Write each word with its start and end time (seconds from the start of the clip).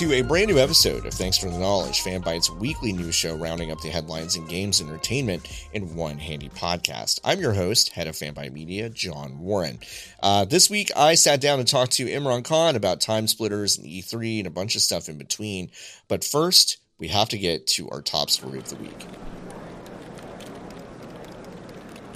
to 0.00 0.14
a 0.14 0.22
brand 0.22 0.48
new 0.48 0.58
episode 0.58 1.04
of 1.04 1.12
Thanks 1.12 1.36
for 1.36 1.50
the 1.50 1.58
Knowledge, 1.58 2.02
FanByte's 2.02 2.50
weekly 2.50 2.90
news 2.90 3.14
show 3.14 3.36
rounding 3.36 3.70
up 3.70 3.82
the 3.82 3.90
headlines 3.90 4.34
in 4.34 4.46
games 4.46 4.80
and 4.80 4.88
entertainment 4.88 5.46
in 5.74 5.94
one 5.94 6.16
handy 6.16 6.48
podcast. 6.48 7.20
I'm 7.22 7.38
your 7.38 7.52
host, 7.52 7.90
head 7.90 8.06
of 8.06 8.14
FanByte 8.14 8.50
Media, 8.50 8.88
John 8.88 9.38
Warren. 9.40 9.78
Uh, 10.22 10.46
this 10.46 10.70
week, 10.70 10.90
I 10.96 11.16
sat 11.16 11.42
down 11.42 11.58
and 11.58 11.68
talked 11.68 11.92
to 11.92 12.06
Imran 12.06 12.44
Khan 12.44 12.76
about 12.76 13.02
time 13.02 13.26
splitters 13.26 13.76
and 13.76 13.86
E3 13.86 14.38
and 14.38 14.46
a 14.46 14.50
bunch 14.50 14.74
of 14.74 14.80
stuff 14.80 15.10
in 15.10 15.18
between. 15.18 15.70
But 16.08 16.24
first, 16.24 16.78
we 16.98 17.08
have 17.08 17.28
to 17.28 17.36
get 17.36 17.66
to 17.66 17.90
our 17.90 18.00
top 18.00 18.30
story 18.30 18.58
of 18.58 18.70
the 18.70 18.76
week. 18.76 19.06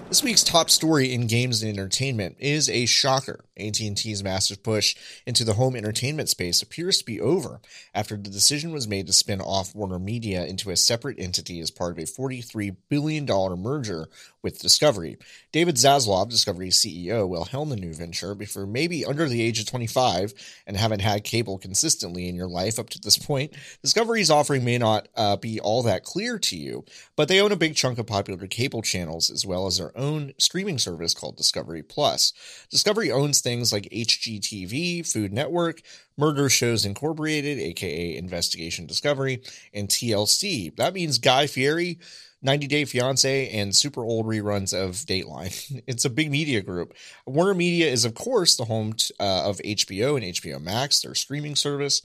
This 0.08 0.22
week's 0.22 0.44
top 0.44 0.70
story 0.70 1.12
in 1.12 1.26
games 1.26 1.62
and 1.62 1.70
entertainment 1.70 2.36
is 2.38 2.70
a 2.70 2.86
shocker. 2.86 3.44
AT&T's 3.58 4.22
massive 4.22 4.62
push 4.62 4.96
into 5.26 5.44
the 5.44 5.54
home 5.54 5.76
entertainment 5.76 6.28
space 6.28 6.62
appears 6.62 6.98
to 6.98 7.04
be 7.04 7.20
over 7.20 7.60
after 7.94 8.16
the 8.16 8.30
decision 8.30 8.72
was 8.72 8.88
made 8.88 9.06
to 9.06 9.12
spin 9.12 9.40
off 9.40 9.74
Warner 9.74 9.98
Media 9.98 10.44
into 10.44 10.70
a 10.70 10.76
separate 10.76 11.18
entity 11.18 11.60
as 11.60 11.70
part 11.70 11.92
of 11.92 11.98
a 11.98 12.02
$43 12.02 12.76
billion 12.88 13.26
merger 13.60 14.08
with 14.42 14.60
Discovery. 14.60 15.16
David 15.52 15.76
Zaslav, 15.76 16.28
Discovery's 16.28 16.76
CEO, 16.76 17.26
will 17.26 17.46
helm 17.46 17.70
the 17.70 17.76
new 17.76 17.94
venture 17.94 18.36
if 18.40 18.54
you're 18.54 18.66
maybe 18.66 19.04
under 19.04 19.28
the 19.28 19.42
age 19.42 19.58
of 19.58 19.66
25 19.66 20.34
and 20.66 20.76
haven't 20.76 21.00
had 21.00 21.24
cable 21.24 21.58
consistently 21.58 22.28
in 22.28 22.34
your 22.34 22.48
life 22.48 22.78
up 22.78 22.90
to 22.90 23.00
this 23.00 23.16
point. 23.18 23.54
Discovery's 23.82 24.30
offering 24.30 24.64
may 24.64 24.78
not 24.78 25.08
uh, 25.16 25.36
be 25.36 25.58
all 25.60 25.82
that 25.82 26.04
clear 26.04 26.38
to 26.38 26.56
you, 26.56 26.84
but 27.16 27.28
they 27.28 27.40
own 27.40 27.52
a 27.52 27.56
big 27.56 27.74
chunk 27.74 27.98
of 27.98 28.06
popular 28.06 28.46
cable 28.46 28.82
channels 28.82 29.30
as 29.30 29.46
well 29.46 29.66
as 29.66 29.78
their 29.78 29.96
own 29.96 30.32
streaming 30.38 30.78
service 30.78 31.14
called 31.14 31.36
Discovery 31.36 31.82
Plus. 31.82 32.32
Discovery 32.70 33.10
owns 33.10 33.40
things 33.44 33.72
like 33.72 33.88
HGTV, 33.92 35.06
Food 35.10 35.32
Network, 35.32 35.82
Murder 36.16 36.48
Shows 36.48 36.84
Incorporated, 36.84 37.60
aka 37.60 38.16
Investigation 38.16 38.86
Discovery, 38.86 39.42
and 39.72 39.88
TLC. 39.88 40.74
That 40.74 40.94
means 40.94 41.18
Guy 41.18 41.46
Fieri 41.46 42.00
90 42.44 42.66
Day 42.66 42.84
Fiance, 42.84 43.48
and 43.48 43.74
super 43.74 44.04
old 44.04 44.26
reruns 44.26 44.74
of 44.74 44.96
Dateline. 44.96 45.82
It's 45.86 46.04
a 46.04 46.10
big 46.10 46.30
media 46.30 46.60
group. 46.60 46.92
Warner 47.26 47.54
Media 47.54 47.90
is, 47.90 48.04
of 48.04 48.14
course, 48.14 48.56
the 48.56 48.66
home 48.66 48.92
t- 48.92 49.14
uh, 49.18 49.48
of 49.48 49.58
HBO 49.58 50.16
and 50.16 50.24
HBO 50.34 50.60
Max, 50.60 51.00
their 51.00 51.14
streaming 51.14 51.56
service. 51.56 52.02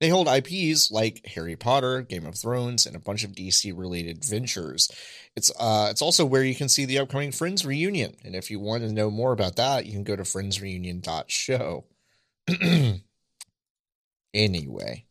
They 0.00 0.08
hold 0.10 0.28
IPs 0.28 0.90
like 0.90 1.24
Harry 1.26 1.56
Potter, 1.56 2.02
Game 2.02 2.26
of 2.26 2.36
Thrones, 2.36 2.84
and 2.84 2.94
a 2.94 3.00
bunch 3.00 3.24
of 3.24 3.32
DC 3.32 3.76
related 3.76 4.24
ventures. 4.24 4.90
It's 5.34 5.50
uh, 5.58 5.88
it's 5.90 6.02
also 6.02 6.26
where 6.26 6.44
you 6.44 6.54
can 6.54 6.68
see 6.68 6.84
the 6.84 6.98
upcoming 6.98 7.32
Friends 7.32 7.64
reunion. 7.64 8.16
And 8.22 8.34
if 8.34 8.50
you 8.50 8.60
want 8.60 8.82
to 8.82 8.92
know 8.92 9.10
more 9.10 9.32
about 9.32 9.56
that, 9.56 9.86
you 9.86 9.92
can 9.92 10.04
go 10.04 10.16
to 10.16 10.22
friendsreunion.show. 10.22 11.84
anyway. 14.34 15.06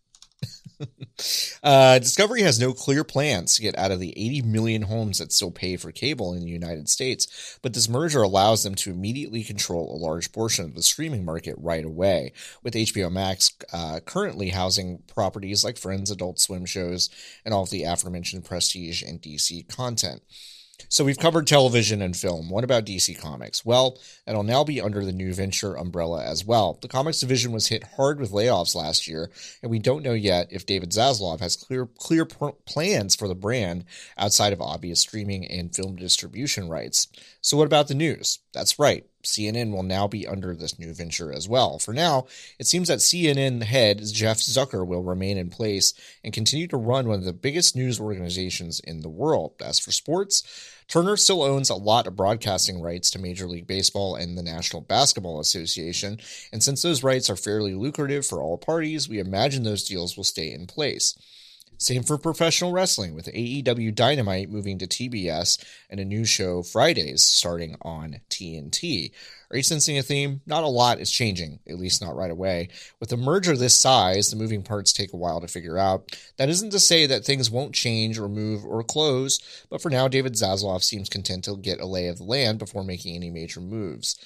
Uh, 1.63 1.99
Discovery 1.99 2.41
has 2.41 2.59
no 2.59 2.73
clear 2.73 3.03
plans 3.03 3.55
to 3.55 3.61
get 3.61 3.77
out 3.77 3.91
of 3.91 3.99
the 3.99 4.11
80 4.11 4.41
million 4.43 4.81
homes 4.83 5.19
that 5.19 5.31
still 5.31 5.51
pay 5.51 5.77
for 5.77 5.91
cable 5.91 6.33
in 6.33 6.41
the 6.41 6.49
United 6.49 6.89
States, 6.89 7.59
but 7.61 7.73
this 7.73 7.89
merger 7.89 8.21
allows 8.21 8.63
them 8.63 8.75
to 8.75 8.91
immediately 8.91 9.43
control 9.43 9.93
a 9.93 10.03
large 10.03 10.31
portion 10.31 10.65
of 10.65 10.75
the 10.75 10.83
streaming 10.83 11.25
market 11.25 11.55
right 11.57 11.85
away, 11.85 12.33
with 12.63 12.73
HBO 12.73 13.11
Max 13.11 13.51
uh, 13.73 13.99
currently 14.05 14.49
housing 14.49 14.99
properties 15.07 15.63
like 15.63 15.77
Friends, 15.77 16.11
Adult 16.11 16.39
Swim 16.39 16.65
shows, 16.65 17.09
and 17.43 17.53
all 17.53 17.63
of 17.63 17.69
the 17.69 17.83
aforementioned 17.83 18.45
prestige 18.45 19.01
and 19.01 19.21
DC 19.21 19.67
content. 19.67 20.21
So 20.89 21.03
we've 21.03 21.17
covered 21.17 21.47
television 21.47 22.01
and 22.01 22.15
film. 22.15 22.49
What 22.49 22.63
about 22.63 22.85
DC 22.85 23.19
Comics? 23.19 23.65
Well, 23.65 23.99
that'll 24.25 24.43
now 24.43 24.63
be 24.63 24.79
under 24.79 25.03
the 25.03 25.11
new 25.11 25.33
venture 25.33 25.75
umbrella 25.75 26.23
as 26.23 26.45
well. 26.45 26.77
The 26.81 26.87
comics 26.87 27.19
division 27.19 27.51
was 27.51 27.67
hit 27.67 27.83
hard 27.95 28.19
with 28.19 28.31
layoffs 28.31 28.75
last 28.75 29.07
year, 29.07 29.31
and 29.61 29.71
we 29.71 29.79
don't 29.79 30.03
know 30.03 30.13
yet 30.13 30.47
if 30.51 30.65
David 30.65 30.91
Zaslav 30.91 31.39
has 31.39 31.55
clear 31.55 31.85
clear 31.85 32.25
pr- 32.25 32.49
plans 32.65 33.15
for 33.15 33.27
the 33.27 33.35
brand 33.35 33.85
outside 34.17 34.53
of 34.53 34.61
obvious 34.61 35.01
streaming 35.01 35.45
and 35.45 35.75
film 35.75 35.95
distribution 35.95 36.69
rights. 36.69 37.07
So 37.41 37.57
what 37.57 37.67
about 37.67 37.87
the 37.87 37.95
news? 37.95 38.39
That's 38.53 38.79
right. 38.79 39.05
CNN 39.25 39.71
will 39.71 39.83
now 39.83 40.07
be 40.07 40.27
under 40.27 40.55
this 40.55 40.79
new 40.79 40.93
venture 40.93 41.31
as 41.31 41.49
well. 41.49 41.79
For 41.79 41.93
now, 41.93 42.27
it 42.59 42.67
seems 42.67 42.87
that 42.87 42.99
CNN 42.99 43.63
head 43.63 44.01
Jeff 44.05 44.37
Zucker 44.37 44.85
will 44.85 45.03
remain 45.03 45.37
in 45.37 45.49
place 45.49 45.93
and 46.23 46.33
continue 46.33 46.67
to 46.67 46.77
run 46.77 47.07
one 47.07 47.19
of 47.19 47.25
the 47.25 47.33
biggest 47.33 47.75
news 47.75 47.99
organizations 47.99 48.79
in 48.79 49.01
the 49.01 49.09
world. 49.09 49.53
As 49.61 49.79
for 49.79 49.91
sports, 49.91 50.43
Turner 50.87 51.17
still 51.17 51.41
owns 51.41 51.69
a 51.69 51.75
lot 51.75 52.07
of 52.07 52.15
broadcasting 52.15 52.79
rights 52.81 53.09
to 53.11 53.19
Major 53.19 53.47
League 53.47 53.67
Baseball 53.67 54.15
and 54.15 54.37
the 54.37 54.43
National 54.43 54.81
Basketball 54.81 55.39
Association, 55.39 56.19
and 56.51 56.63
since 56.63 56.81
those 56.81 57.03
rights 57.03 57.29
are 57.29 57.35
fairly 57.35 57.73
lucrative 57.73 58.25
for 58.25 58.41
all 58.41 58.57
parties, 58.57 59.09
we 59.09 59.19
imagine 59.19 59.63
those 59.63 59.83
deals 59.83 60.15
will 60.15 60.23
stay 60.23 60.51
in 60.51 60.67
place. 60.67 61.17
Same 61.77 62.03
for 62.03 62.17
professional 62.17 62.71
wrestling, 62.71 63.13
with 63.13 63.25
AEW 63.27 63.93
Dynamite 63.93 64.49
moving 64.49 64.77
to 64.79 64.87
TBS 64.87 65.63
and 65.89 65.99
a 65.99 66.05
new 66.05 66.23
show 66.23 66.63
Fridays 66.63 67.21
starting 67.21 67.75
on 67.81 68.21
TNT. 68.29 69.11
Are 69.51 69.57
you 69.57 69.63
sensing 69.63 69.97
a 69.97 70.01
theme? 70.01 70.41
Not 70.45 70.63
a 70.63 70.67
lot 70.67 70.99
is 70.99 71.11
changing, 71.11 71.59
at 71.67 71.77
least 71.77 72.01
not 72.01 72.15
right 72.15 72.31
away. 72.31 72.69
With 72.99 73.11
a 73.11 73.17
merger 73.17 73.57
this 73.57 73.77
size, 73.77 74.29
the 74.29 74.37
moving 74.37 74.63
parts 74.63 74.93
take 74.93 75.11
a 75.11 75.17
while 75.17 75.41
to 75.41 75.47
figure 75.47 75.77
out. 75.77 76.17
That 76.37 76.49
isn't 76.49 76.71
to 76.71 76.79
say 76.79 77.05
that 77.07 77.25
things 77.25 77.51
won't 77.51 77.75
change 77.75 78.17
or 78.17 78.29
move 78.29 78.65
or 78.65 78.81
close, 78.81 79.65
but 79.69 79.81
for 79.81 79.89
now, 79.89 80.07
David 80.07 80.33
Zaslav 80.33 80.81
seems 80.81 81.09
content 81.09 81.43
to 81.43 81.57
get 81.57 81.81
a 81.81 81.85
lay 81.85 82.07
of 82.07 82.17
the 82.17 82.23
land 82.23 82.57
before 82.57 82.83
making 82.83 83.15
any 83.15 83.29
major 83.29 83.59
moves. 83.59 84.17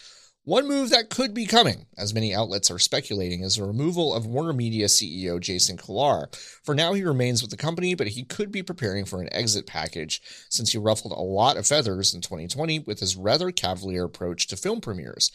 One 0.49 0.67
move 0.67 0.89
that 0.89 1.11
could 1.11 1.35
be 1.35 1.45
coming, 1.45 1.85
as 1.95 2.11
many 2.11 2.33
outlets 2.33 2.71
are 2.71 2.79
speculating, 2.79 3.43
is 3.43 3.57
the 3.57 3.65
removal 3.65 4.15
of 4.15 4.25
Warner 4.25 4.51
Media 4.51 4.87
CEO 4.87 5.39
Jason 5.39 5.77
Kilar. 5.77 6.35
For 6.63 6.73
now, 6.73 6.93
he 6.93 7.03
remains 7.03 7.43
with 7.43 7.51
the 7.51 7.55
company, 7.55 7.93
but 7.93 8.07
he 8.07 8.23
could 8.23 8.51
be 8.51 8.63
preparing 8.63 9.05
for 9.05 9.21
an 9.21 9.31
exit 9.31 9.67
package 9.67 10.23
since 10.49 10.71
he 10.71 10.79
ruffled 10.79 11.13
a 11.13 11.21
lot 11.21 11.55
of 11.55 11.67
feathers 11.67 12.15
in 12.15 12.21
2020 12.21 12.79
with 12.79 12.99
his 12.99 13.15
rather 13.15 13.51
cavalier 13.51 14.05
approach 14.05 14.47
to 14.47 14.57
film 14.57 14.81
premieres. 14.81 15.31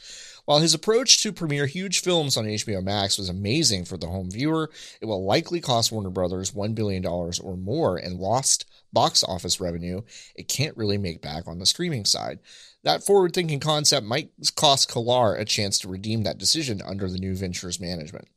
While 0.46 0.58
his 0.58 0.74
approach 0.74 1.22
to 1.22 1.32
premiere 1.32 1.66
huge 1.66 2.02
films 2.02 2.36
on 2.36 2.46
HBO 2.46 2.82
Max 2.82 3.16
was 3.16 3.28
amazing 3.28 3.84
for 3.84 3.96
the 3.96 4.08
home 4.08 4.32
viewer, 4.32 4.68
it 5.00 5.06
will 5.06 5.24
likely 5.24 5.60
cost 5.60 5.92
Warner 5.92 6.10
Brothers 6.10 6.50
$1 6.50 6.74
billion 6.74 7.06
or 7.06 7.56
more 7.56 7.96
in 8.00 8.18
lost 8.18 8.64
box 8.92 9.24
office 9.24 9.60
revenue 9.60 10.00
it 10.36 10.48
can't 10.48 10.76
really 10.76 10.98
make 10.98 11.20
back 11.20 11.46
on 11.46 11.58
the 11.58 11.66
streaming 11.66 12.04
side. 12.04 12.38
That 12.84 13.02
forward 13.02 13.32
thinking 13.32 13.60
concept 13.60 14.06
might 14.06 14.30
cost 14.56 14.90
Kilar 14.90 15.38
a 15.38 15.44
chance 15.44 15.78
to 15.80 15.88
redeem 15.88 16.22
that 16.22 16.38
decision 16.38 16.82
under 16.82 17.08
the 17.08 17.18
new 17.18 17.34
venture's 17.34 17.80
management. 17.80 18.28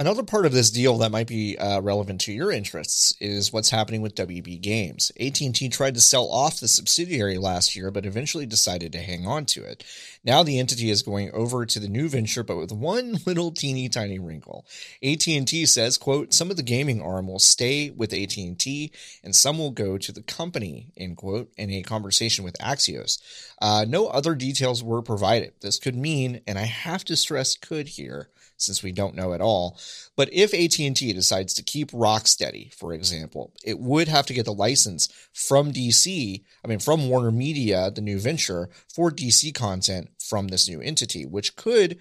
Another 0.00 0.22
part 0.22 0.46
of 0.46 0.52
this 0.52 0.70
deal 0.70 0.96
that 0.98 1.10
might 1.10 1.26
be 1.26 1.58
uh, 1.58 1.80
relevant 1.80 2.20
to 2.20 2.32
your 2.32 2.52
interests 2.52 3.12
is 3.20 3.52
what's 3.52 3.70
happening 3.70 4.00
with 4.00 4.14
WB 4.14 4.60
Games. 4.60 5.10
AT&T 5.18 5.68
tried 5.70 5.94
to 5.94 6.00
sell 6.00 6.30
off 6.30 6.60
the 6.60 6.68
subsidiary 6.68 7.36
last 7.36 7.74
year, 7.74 7.90
but 7.90 8.06
eventually 8.06 8.46
decided 8.46 8.92
to 8.92 9.00
hang 9.00 9.26
on 9.26 9.44
to 9.46 9.64
it. 9.64 9.82
Now 10.22 10.44
the 10.44 10.60
entity 10.60 10.88
is 10.90 11.02
going 11.02 11.32
over 11.32 11.66
to 11.66 11.80
the 11.80 11.88
new 11.88 12.08
venture, 12.08 12.44
but 12.44 12.58
with 12.58 12.70
one 12.70 13.18
little 13.26 13.50
teeny 13.50 13.88
tiny 13.88 14.20
wrinkle. 14.20 14.64
AT&T 15.02 15.66
says, 15.66 15.98
"quote 15.98 16.32
Some 16.32 16.52
of 16.52 16.56
the 16.56 16.62
gaming 16.62 17.02
arm 17.02 17.26
will 17.26 17.40
stay 17.40 17.90
with 17.90 18.12
AT&T, 18.12 18.92
and 19.24 19.34
some 19.34 19.58
will 19.58 19.72
go 19.72 19.98
to 19.98 20.12
the 20.12 20.22
company." 20.22 20.92
End 20.96 21.16
quote. 21.16 21.50
In 21.56 21.72
a 21.72 21.82
conversation 21.82 22.44
with 22.44 22.56
Axios, 22.58 23.18
uh, 23.60 23.84
no 23.88 24.06
other 24.06 24.36
details 24.36 24.80
were 24.80 25.02
provided. 25.02 25.54
This 25.60 25.80
could 25.80 25.96
mean, 25.96 26.40
and 26.46 26.56
I 26.56 26.66
have 26.66 27.04
to 27.06 27.16
stress, 27.16 27.56
could 27.56 27.88
here 27.88 28.28
since 28.58 28.82
we 28.82 28.92
don't 28.92 29.14
know 29.14 29.32
at 29.32 29.40
all. 29.40 29.78
But 30.16 30.28
if 30.32 30.52
AT&T 30.52 31.12
decides 31.12 31.54
to 31.54 31.62
keep 31.62 31.90
Rocksteady, 31.92 32.74
for 32.74 32.92
example, 32.92 33.52
it 33.64 33.78
would 33.78 34.08
have 34.08 34.26
to 34.26 34.34
get 34.34 34.44
the 34.44 34.52
license 34.52 35.08
from 35.32 35.72
DC, 35.72 36.42
I 36.64 36.68
mean 36.68 36.80
from 36.80 37.08
Warner 37.08 37.32
Media, 37.32 37.90
the 37.90 38.00
new 38.00 38.18
venture, 38.18 38.68
for 38.92 39.10
DC 39.10 39.54
content 39.54 40.10
from 40.18 40.48
this 40.48 40.68
new 40.68 40.80
entity, 40.80 41.24
which 41.24 41.56
could 41.56 41.98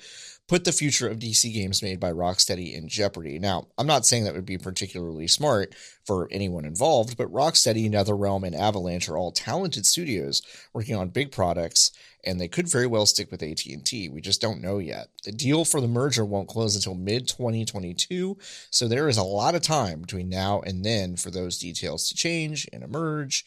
put 0.47 0.63
the 0.63 0.71
future 0.71 1.09
of 1.09 1.19
DC 1.19 1.53
games 1.53 1.83
made 1.83 1.99
by 1.99 2.11
Rocksteady 2.11 2.73
in 2.73 2.87
jeopardy. 2.87 3.37
Now, 3.37 3.67
I'm 3.77 3.87
not 3.87 4.05
saying 4.05 4.23
that 4.23 4.33
would 4.33 4.45
be 4.45 4.57
particularly 4.57 5.27
smart 5.27 5.75
for 6.05 6.27
anyone 6.31 6.63
involved, 6.63 7.17
but 7.17 7.31
Rocksteady, 7.31 7.89
NetherRealm, 7.91 8.45
and 8.45 8.55
Avalanche 8.55 9.09
are 9.09 9.17
all 9.17 9.31
talented 9.31 9.85
studios 9.85 10.41
working 10.73 10.95
on 10.95 11.09
big 11.09 11.31
products, 11.31 11.91
and 12.23 12.39
they 12.39 12.47
could 12.47 12.69
very 12.69 12.87
well 12.87 13.05
stick 13.05 13.29
with 13.29 13.43
AT&T. 13.43 14.09
We 14.09 14.21
just 14.21 14.41
don't 14.41 14.61
know 14.61 14.77
yet. 14.77 15.09
The 15.25 15.33
deal 15.33 15.65
for 15.65 15.81
the 15.81 15.87
merger 15.87 16.23
won't 16.23 16.47
close 16.47 16.75
until 16.75 16.95
mid 16.95 17.27
2022, 17.27 18.37
so 18.69 18.87
there 18.87 19.09
is 19.09 19.17
a 19.17 19.23
lot 19.23 19.55
of 19.55 19.61
time 19.61 20.01
between 20.01 20.29
now 20.29 20.61
and 20.61 20.85
then 20.85 21.17
for 21.17 21.29
those 21.29 21.57
details 21.57 22.07
to 22.07 22.15
change 22.15 22.67
and 22.71 22.83
emerge 22.83 23.45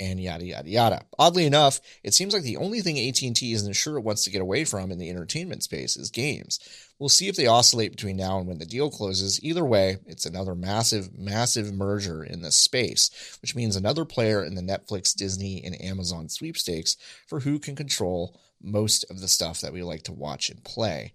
and 0.00 0.20
yada 0.20 0.44
yada 0.44 0.68
yada. 0.68 1.02
Oddly 1.18 1.44
enough, 1.44 1.80
it 2.02 2.14
seems 2.14 2.32
like 2.32 2.42
the 2.42 2.56
only 2.56 2.80
thing 2.80 2.98
AT&T 2.98 3.52
isn't 3.52 3.72
sure 3.72 3.96
it 3.96 4.04
wants 4.04 4.24
to 4.24 4.30
get 4.30 4.42
away 4.42 4.64
from 4.64 4.90
in 4.90 4.98
the 4.98 5.10
entertainment 5.10 5.62
space 5.62 5.96
is 5.96 6.10
games. 6.10 6.60
We'll 6.98 7.08
see 7.08 7.28
if 7.28 7.36
they 7.36 7.46
oscillate 7.46 7.92
between 7.92 8.16
now 8.16 8.38
and 8.38 8.48
when 8.48 8.58
the 8.58 8.66
deal 8.66 8.90
closes. 8.90 9.42
Either 9.42 9.64
way, 9.64 9.98
it's 10.06 10.26
another 10.26 10.54
massive, 10.54 11.16
massive 11.16 11.72
merger 11.72 12.24
in 12.24 12.42
this 12.42 12.56
space, 12.56 13.38
which 13.40 13.54
means 13.54 13.76
another 13.76 14.04
player 14.04 14.44
in 14.44 14.54
the 14.54 14.62
Netflix, 14.62 15.14
Disney, 15.14 15.62
and 15.64 15.80
Amazon 15.80 16.28
sweepstakes 16.28 16.96
for 17.26 17.40
who 17.40 17.58
can 17.58 17.76
control 17.76 18.38
most 18.60 19.04
of 19.10 19.20
the 19.20 19.28
stuff 19.28 19.60
that 19.60 19.72
we 19.72 19.82
like 19.82 20.02
to 20.04 20.12
watch 20.12 20.50
and 20.50 20.64
play. 20.64 21.14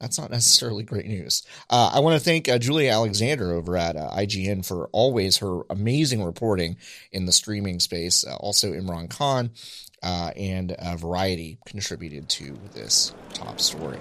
That's 0.00 0.18
not 0.18 0.30
necessarily 0.30 0.82
great 0.82 1.06
news. 1.06 1.42
Uh, 1.68 1.90
I 1.94 2.00
want 2.00 2.18
to 2.18 2.24
thank 2.24 2.48
uh, 2.48 2.58
Julia 2.58 2.90
Alexander 2.90 3.52
over 3.52 3.76
at 3.76 3.96
uh, 3.96 4.10
IGN 4.10 4.64
for 4.66 4.88
always 4.92 5.38
her 5.38 5.60
amazing 5.68 6.24
reporting 6.24 6.76
in 7.12 7.26
the 7.26 7.32
streaming 7.32 7.80
space. 7.80 8.24
Uh, 8.26 8.34
also, 8.36 8.72
Imran 8.72 9.10
Khan 9.10 9.50
uh, 10.02 10.32
and 10.36 10.74
Variety 10.96 11.58
contributed 11.66 12.28
to 12.30 12.58
this 12.72 13.14
top 13.34 13.60
story. 13.60 13.98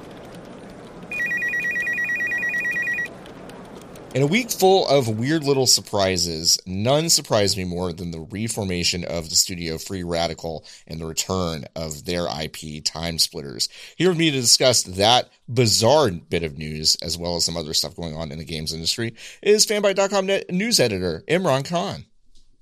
In 4.15 4.23
a 4.23 4.27
week 4.27 4.50
full 4.50 4.88
of 4.88 5.19
weird 5.19 5.44
little 5.44 5.67
surprises, 5.67 6.59
none 6.65 7.09
surprised 7.09 7.56
me 7.56 7.63
more 7.63 7.94
than 7.94 8.09
the 8.09 8.21
reformation 8.21 9.03
of 9.03 9.29
the 9.29 9.35
studio 9.35 9.77
Free 9.77 10.01
Radical 10.01 10.65
and 10.88 11.00
the 11.00 11.06
return 11.06 11.65
of 11.75 12.06
their 12.06 12.25
IP 12.25 12.83
Time 12.83 13.19
Splitters. 13.19 13.69
Here 13.97 14.09
with 14.09 14.17
me 14.17 14.31
to 14.31 14.41
discuss 14.41 14.81
that 14.81 15.29
bizarre 15.47 16.09
bit 16.09 16.41
of 16.41 16.57
news, 16.57 16.97
as 17.03 17.19
well 17.19 17.35
as 17.35 17.45
some 17.45 17.56
other 17.56 17.75
stuff 17.75 17.95
going 17.95 18.15
on 18.15 18.31
in 18.31 18.39
the 18.39 18.45
games 18.45 18.73
industry, 18.73 19.13
is 19.44 19.67
fanbyte.com 19.67 20.25
news 20.50 20.79
editor 20.79 21.23
Imran 21.27 21.63
Khan. 21.69 22.06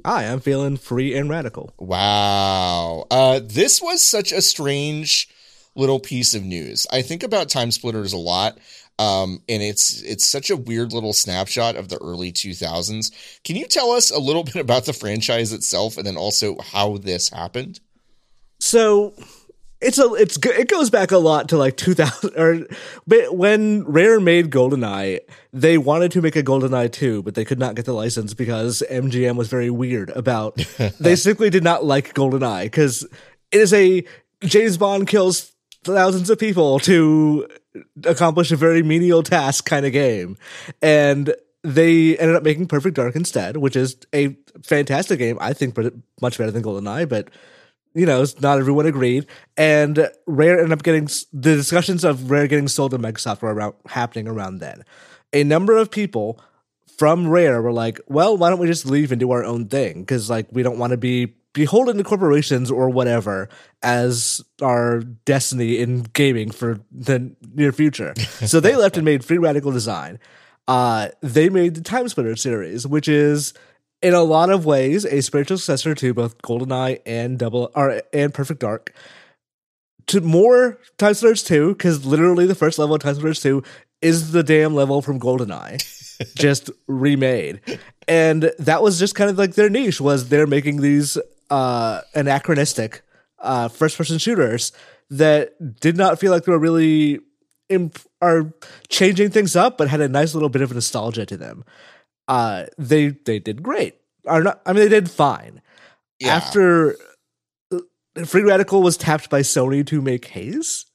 Hi, 0.05 0.25
I'm 0.25 0.41
feeling 0.41 0.75
free 0.75 1.15
and 1.15 1.29
radical. 1.29 1.73
Wow. 1.79 3.07
Uh, 3.09 3.39
this 3.41 3.81
was 3.81 4.01
such 4.01 4.33
a 4.33 4.41
strange 4.41 5.29
little 5.75 5.99
piece 5.99 6.35
of 6.35 6.43
news. 6.43 6.87
I 6.91 7.03
think 7.03 7.23
about 7.23 7.47
Time 7.47 7.71
Splitters 7.71 8.11
a 8.11 8.17
lot 8.17 8.57
um, 8.99 9.41
and 9.47 9.61
it's 9.61 10.01
it's 10.01 10.25
such 10.25 10.49
a 10.49 10.57
weird 10.57 10.93
little 10.93 11.13
snapshot 11.13 11.75
of 11.75 11.89
the 11.89 11.97
early 11.97 12.31
2000s. 12.31 13.11
Can 13.43 13.55
you 13.55 13.65
tell 13.65 13.91
us 13.91 14.11
a 14.11 14.19
little 14.19 14.43
bit 14.45 14.55
about 14.55 14.85
the 14.85 14.93
franchise 14.93 15.53
itself, 15.53 15.97
and 15.97 16.05
then 16.05 16.17
also 16.17 16.57
how 16.59 16.97
this 16.97 17.29
happened? 17.29 17.79
So 18.59 19.13
it's 19.79 19.99
a 19.99 20.13
it's 20.13 20.37
it 20.43 20.67
goes 20.67 20.89
back 20.89 21.11
a 21.11 21.17
lot 21.17 21.49
to 21.49 21.57
like 21.57 21.77
2000 21.77 22.35
or 22.35 22.65
when 23.31 23.83
Rare 23.83 24.19
made 24.19 24.49
GoldenEye, 24.49 25.19
they 25.53 25.77
wanted 25.77 26.11
to 26.13 26.21
make 26.21 26.35
a 26.35 26.41
GoldenEye 26.41 26.91
2, 26.91 27.21
but 27.21 27.35
they 27.35 27.45
could 27.45 27.59
not 27.59 27.75
get 27.75 27.85
the 27.85 27.93
license 27.93 28.33
because 28.33 28.81
MGM 28.89 29.35
was 29.35 29.49
very 29.49 29.69
weird 29.69 30.09
about. 30.11 30.55
they 30.99 31.15
simply 31.15 31.51
did 31.51 31.63
not 31.63 31.85
like 31.85 32.15
GoldenEye 32.15 32.63
because 32.63 33.03
it 33.51 33.61
is 33.61 33.73
a 33.73 34.03
James 34.41 34.77
Bond 34.77 35.07
kills 35.07 35.51
thousands 35.83 36.29
of 36.29 36.39
people 36.39 36.79
to 36.79 37.47
accomplish 38.05 38.51
a 38.51 38.55
very 38.55 38.83
menial 38.83 39.23
task 39.23 39.65
kind 39.65 39.85
of 39.85 39.91
game. 39.91 40.37
And 40.81 41.33
they 41.63 42.17
ended 42.17 42.35
up 42.35 42.43
making 42.43 42.67
Perfect 42.67 42.95
Dark 42.95 43.15
instead, 43.15 43.57
which 43.57 43.75
is 43.75 43.97
a 44.13 44.37
fantastic 44.63 45.19
game. 45.19 45.37
I 45.41 45.53
think 45.53 45.75
but 45.75 45.93
much 46.21 46.37
better 46.37 46.51
than 46.51 46.63
GoldenEye, 46.63 47.09
but 47.09 47.29
you 47.93 48.05
know, 48.05 48.21
it's 48.21 48.39
not 48.41 48.59
everyone 48.59 48.85
agreed. 48.85 49.25
And 49.57 50.09
Rare 50.27 50.59
ended 50.59 50.71
up 50.71 50.83
getting 50.83 51.09
the 51.33 51.55
discussions 51.55 52.03
of 52.03 52.29
Rare 52.29 52.47
getting 52.47 52.67
sold 52.67 52.91
to 52.91 52.99
Microsoft 52.99 53.41
were 53.41 53.53
around, 53.53 53.73
happening 53.87 54.27
around 54.27 54.59
then. 54.59 54.83
A 55.33 55.43
number 55.43 55.75
of 55.75 55.89
people 55.89 56.39
from 56.97 57.27
Rare 57.27 57.61
were 57.61 57.71
like, 57.71 57.99
well, 58.07 58.37
why 58.37 58.49
don't 58.49 58.59
we 58.59 58.67
just 58.67 58.85
leave 58.85 59.11
and 59.11 59.19
do 59.19 59.31
our 59.31 59.43
own 59.43 59.67
thing? 59.67 60.01
Because 60.01 60.29
like 60.29 60.47
we 60.51 60.63
don't 60.63 60.77
want 60.77 60.91
to 60.91 60.97
be 60.97 61.35
beholden 61.57 61.97
to 61.97 62.03
corporations 62.03 62.69
or 62.69 62.87
whatever 62.87 63.49
as 63.81 64.43
our 64.61 64.99
destiny 65.25 65.79
in 65.79 66.03
gaming 66.13 66.51
for 66.51 66.79
the 66.91 67.35
near 67.55 67.71
future. 67.71 68.13
so 68.45 68.59
they 68.59 68.75
left 68.75 68.95
and 68.95 69.03
made 69.03 69.25
Free 69.25 69.39
Radical 69.39 69.71
Design. 69.71 70.19
Uh, 70.67 71.09
they 71.21 71.49
made 71.49 71.73
the 71.73 71.81
Time 71.81 72.07
Splitter 72.07 72.35
series, 72.35 72.85
which 72.85 73.07
is 73.07 73.55
in 74.03 74.13
a 74.13 74.21
lot 74.21 74.51
of 74.51 74.67
ways 74.67 75.03
a 75.03 75.21
spiritual 75.21 75.57
successor 75.57 75.95
to 75.95 76.13
both 76.13 76.39
GoldenEye 76.43 76.99
and 77.07 77.39
Double 77.39 77.71
or 77.73 78.03
and 78.13 78.31
Perfect 78.31 78.59
Dark. 78.59 78.93
To 80.07 80.21
more 80.21 80.79
Time 80.99 81.15
Splitters 81.15 81.43
2, 81.43 81.73
because 81.73 82.05
literally 82.05 82.45
the 82.45 82.55
first 82.55 82.77
level 82.77 82.95
of 82.95 83.01
Time 83.01 83.15
Splitters 83.15 83.41
2 83.41 83.63
is 84.03 84.31
the 84.31 84.43
damn 84.43 84.75
level 84.75 85.01
from 85.01 85.19
GoldenEye, 85.19 86.35
just 86.35 86.69
remade. 86.87 87.61
And 88.07 88.51
that 88.59 88.83
was 88.83 88.99
just 88.99 89.15
kind 89.15 89.31
of 89.31 89.39
like 89.39 89.55
their 89.55 89.69
niche 89.69 89.99
was 89.99 90.29
they're 90.29 90.47
making 90.47 90.81
these 90.81 91.17
uh, 91.49 92.01
anachronistic 92.15 93.01
uh, 93.39 93.67
first 93.67 93.97
person 93.97 94.17
shooters 94.17 94.71
that 95.09 95.79
did 95.79 95.97
not 95.97 96.19
feel 96.19 96.31
like 96.31 96.43
they 96.43 96.51
were 96.51 96.59
really 96.59 97.19
imp- 97.69 97.99
are 98.21 98.53
changing 98.89 99.29
things 99.29 99.55
up, 99.55 99.77
but 99.77 99.87
had 99.87 100.01
a 100.01 100.07
nice 100.09 100.33
little 100.33 100.49
bit 100.49 100.61
of 100.61 100.73
nostalgia 100.73 101.25
to 101.25 101.37
them. 101.37 101.63
Uh, 102.27 102.65
they 102.77 103.09
they 103.09 103.39
did 103.39 103.63
great. 103.63 103.95
Are 104.25 104.43
not? 104.43 104.61
I 104.65 104.73
mean, 104.73 104.83
they 104.83 104.89
did 104.89 105.09
fine. 105.09 105.61
Yeah. 106.19 106.35
After 106.35 106.97
uh, 107.71 108.25
Free 108.25 108.41
Radical 108.41 108.81
was 108.81 108.97
tapped 108.97 109.29
by 109.29 109.41
Sony 109.41 109.85
to 109.87 110.01
make 110.01 110.25
Haze, 110.25 110.85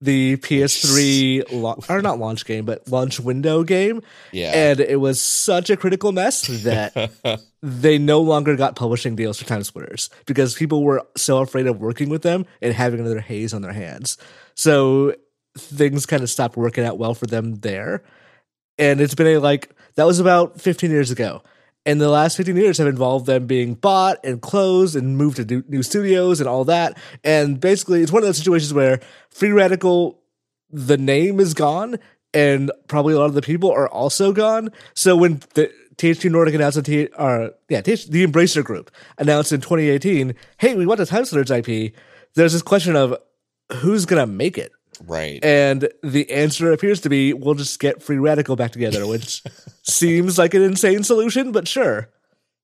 the 0.00 0.36
PS3 0.38 1.52
lo- 1.52 1.80
or 1.88 2.00
not 2.00 2.18
launch 2.18 2.44
game, 2.46 2.64
but 2.64 2.88
launch 2.88 3.20
window 3.20 3.64
game. 3.64 4.02
Yeah. 4.32 4.52
And 4.54 4.80
it 4.80 4.96
was 4.96 5.20
such 5.20 5.68
a 5.70 5.76
critical 5.76 6.12
mess 6.12 6.46
that 6.64 7.10
they 7.62 7.96
no 7.96 8.20
longer 8.20 8.56
got 8.56 8.74
publishing 8.74 9.14
deals 9.14 9.38
for 9.38 9.44
Time 9.46 9.62
Splitters 9.62 10.10
because 10.26 10.54
people 10.54 10.82
were 10.82 11.02
so 11.16 11.38
afraid 11.38 11.66
of 11.66 11.80
working 11.80 12.08
with 12.08 12.22
them 12.22 12.44
and 12.60 12.74
having 12.74 12.98
another 12.98 13.20
haze 13.20 13.54
on 13.54 13.62
their 13.62 13.72
hands. 13.72 14.18
So 14.54 15.14
things 15.56 16.06
kind 16.06 16.22
of 16.22 16.30
stopped 16.30 16.56
working 16.56 16.84
out 16.84 16.98
well 16.98 17.14
for 17.14 17.26
them 17.26 17.56
there. 17.56 18.02
And 18.78 19.00
it's 19.00 19.14
been 19.14 19.28
a 19.28 19.38
like 19.38 19.70
that 19.94 20.06
was 20.06 20.18
about 20.18 20.60
15 20.60 20.90
years 20.90 21.10
ago. 21.10 21.42
And 21.84 22.00
the 22.00 22.08
last 22.08 22.36
15 22.36 22.56
years 22.56 22.78
have 22.78 22.86
involved 22.86 23.26
them 23.26 23.46
being 23.46 23.74
bought 23.74 24.18
and 24.24 24.40
closed 24.40 24.94
and 24.94 25.16
moved 25.16 25.36
to 25.36 25.44
new, 25.44 25.64
new 25.68 25.82
studios 25.82 26.40
and 26.40 26.48
all 26.48 26.64
that. 26.64 26.96
And 27.24 27.60
basically, 27.60 28.02
it's 28.02 28.12
one 28.12 28.22
of 28.22 28.28
those 28.28 28.38
situations 28.38 28.72
where 28.72 29.00
Free 29.30 29.50
Radical, 29.50 30.20
the 30.70 30.96
name 30.96 31.40
is 31.40 31.54
gone, 31.54 31.98
and 32.32 32.70
probably 32.86 33.14
a 33.14 33.18
lot 33.18 33.26
of 33.26 33.34
the 33.34 33.42
people 33.42 33.72
are 33.72 33.88
also 33.88 34.32
gone. 34.32 34.70
So 34.94 35.16
when 35.16 35.42
the 35.54 35.72
THQ 36.02 36.32
Nordic 36.32 36.54
announced 36.54 36.74
the 36.74 36.82
T, 36.82 37.08
uh, 37.16 37.50
yeah, 37.68 37.80
the 37.80 38.26
Embracer 38.26 38.64
Group 38.64 38.90
announced 39.18 39.52
in 39.52 39.60
2018, 39.60 40.34
hey, 40.58 40.74
we 40.74 40.84
want 40.84 40.98
the 40.98 41.06
Time 41.06 41.24
Splitters 41.24 41.50
IP. 41.50 41.94
There's 42.34 42.52
this 42.52 42.62
question 42.62 42.96
of 42.96 43.16
who's 43.72 44.04
gonna 44.04 44.26
make 44.26 44.58
it. 44.58 44.72
Right. 45.06 45.42
And 45.44 45.88
the 46.02 46.28
answer 46.32 46.72
appears 46.72 47.02
to 47.02 47.08
be 47.08 47.32
we'll 47.32 47.54
just 47.54 47.78
get 47.78 48.02
Free 48.02 48.18
Radical 48.18 48.56
back 48.56 48.72
together, 48.72 49.06
which 49.06 49.44
seems 49.84 50.38
like 50.38 50.54
an 50.54 50.62
insane 50.62 51.04
solution, 51.04 51.52
but 51.52 51.68
sure. 51.68 52.08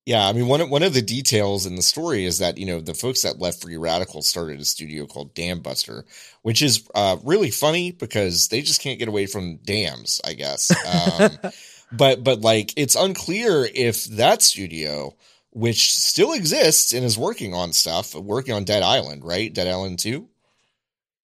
Yeah, 0.04 0.26
I 0.26 0.32
mean 0.32 0.48
one 0.48 0.60
of, 0.60 0.68
one 0.68 0.82
of 0.82 0.94
the 0.94 1.02
details 1.02 1.64
in 1.64 1.76
the 1.76 1.82
story 1.82 2.24
is 2.24 2.38
that 2.38 2.58
you 2.58 2.66
know 2.66 2.80
the 2.80 2.94
folks 2.94 3.22
that 3.22 3.38
left 3.38 3.62
Free 3.62 3.76
Radical 3.76 4.22
started 4.22 4.58
a 4.58 4.64
studio 4.64 5.06
called 5.06 5.34
Dambuster, 5.36 6.02
which 6.42 6.60
is 6.60 6.88
uh, 6.92 7.18
really 7.22 7.50
funny 7.50 7.92
because 7.92 8.48
they 8.48 8.62
just 8.62 8.80
can't 8.80 8.98
get 8.98 9.06
away 9.06 9.26
from 9.26 9.58
dams, 9.58 10.20
I 10.24 10.32
guess. 10.32 10.72
Um, 10.84 11.52
but 11.92 12.22
but 12.24 12.40
like 12.40 12.72
it's 12.76 12.94
unclear 12.94 13.68
if 13.74 14.04
that 14.04 14.42
studio, 14.42 15.14
which 15.50 15.92
still 15.92 16.32
exists 16.32 16.92
and 16.92 17.04
is 17.04 17.18
working 17.18 17.54
on 17.54 17.72
stuff, 17.72 18.14
working 18.14 18.54
on 18.54 18.64
Dead 18.64 18.82
Island, 18.82 19.24
right? 19.24 19.52
Dead 19.52 19.66
Island 19.66 19.98
Two. 19.98 20.28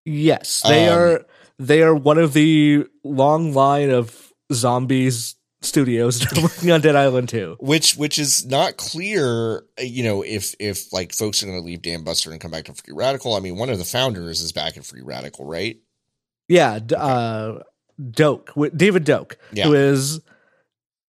Yes, 0.05 0.63
they 0.67 0.89
um, 0.89 0.99
are. 0.99 1.27
They 1.59 1.83
are 1.83 1.95
one 1.95 2.19
of 2.19 2.33
the 2.33 2.87
long 3.05 3.53
line 3.53 3.91
of 3.91 4.33
zombies 4.53 5.37
studios 5.65 6.27
working 6.43 6.71
on 6.71 6.81
Dead 6.81 6.97
Island 6.97 7.29
2. 7.29 7.57
Which 7.61 7.97
which 7.97 8.19
is 8.19 8.45
not 8.47 8.77
clear, 8.77 9.65
you 9.79 10.05
know, 10.05 10.23
if 10.23 10.55
if 10.59 10.93
like 10.93 11.13
folks 11.13 11.43
are 11.43 11.47
going 11.47 11.59
to 11.59 11.65
leave 11.65 11.83
Dambuster 11.83 12.31
and 12.31 12.41
come 12.41 12.51
back 12.51 12.65
to 12.67 12.75
Free 12.75 12.95
Radical. 12.95 13.35
I 13.35 13.41
mean, 13.41 13.57
one 13.57 13.71
of 13.71 13.79
the 13.79 13.85
founders 13.85 14.41
is 14.41 14.53
back 14.53 14.77
in 14.77 14.83
Free 14.83 15.03
Radical, 15.03 15.47
right? 15.47 15.79
Yeah, 16.49 16.81
uh 16.97 17.61
Doak, 18.11 18.53
David 18.77 19.05
Doak 19.05 19.39
yeah. 19.53 19.65
who 19.65 19.75
is 19.75 20.21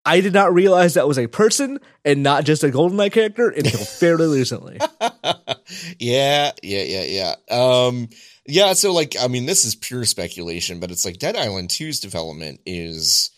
I 0.06 0.22
did 0.22 0.34
not 0.34 0.54
realize 0.54 0.94
that 0.94 1.08
was 1.08 1.18
a 1.18 1.28
person 1.28 1.80
and 2.04 2.22
not 2.22 2.46
just 2.46 2.64
a 2.64 2.68
GoldenEye 2.68 3.12
character 3.12 3.50
until 3.50 3.80
fairly 3.86 4.38
recently. 4.38 4.78
yeah, 6.00 6.52
yeah, 6.62 6.84
yeah, 6.84 7.04
yeah. 7.04 7.36
Um 7.50 8.10
yeah, 8.48 8.74
so 8.74 8.94
like 8.94 9.16
I 9.20 9.28
mean 9.28 9.46
this 9.46 9.66
is 9.66 9.76
pure 9.76 10.06
speculation, 10.06 10.80
but 10.80 10.92
it's 10.92 11.06
like 11.06 11.18
Dead 11.18 11.36
Island 11.36 11.70
2's 11.70 12.00
development 12.00 12.62
is 12.66 13.32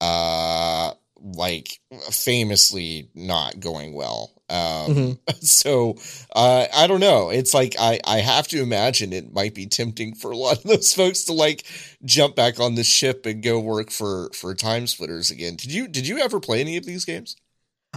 uh 0.00 0.92
like 1.20 1.80
famously 2.10 3.10
not 3.14 3.58
going 3.58 3.94
well. 3.94 4.33
Um 4.50 4.58
mm-hmm. 4.94 5.30
so 5.40 5.96
uh 6.34 6.66
I 6.74 6.86
don't 6.86 7.00
know. 7.00 7.30
It's 7.30 7.54
like 7.54 7.76
I 7.78 8.00
I 8.06 8.18
have 8.18 8.48
to 8.48 8.62
imagine 8.62 9.12
it 9.12 9.32
might 9.32 9.54
be 9.54 9.66
tempting 9.66 10.14
for 10.14 10.30
a 10.30 10.36
lot 10.36 10.58
of 10.58 10.62
those 10.64 10.92
folks 10.92 11.24
to 11.24 11.32
like 11.32 11.64
jump 12.04 12.36
back 12.36 12.60
on 12.60 12.74
the 12.74 12.84
ship 12.84 13.26
and 13.26 13.42
go 13.42 13.58
work 13.58 13.90
for 13.90 14.30
for 14.34 14.54
Time 14.54 14.86
Splitters 14.86 15.30
again. 15.30 15.56
Did 15.56 15.72
you 15.72 15.88
did 15.88 16.06
you 16.06 16.18
ever 16.18 16.40
play 16.40 16.60
any 16.60 16.76
of 16.76 16.84
these 16.84 17.04
games? 17.04 17.36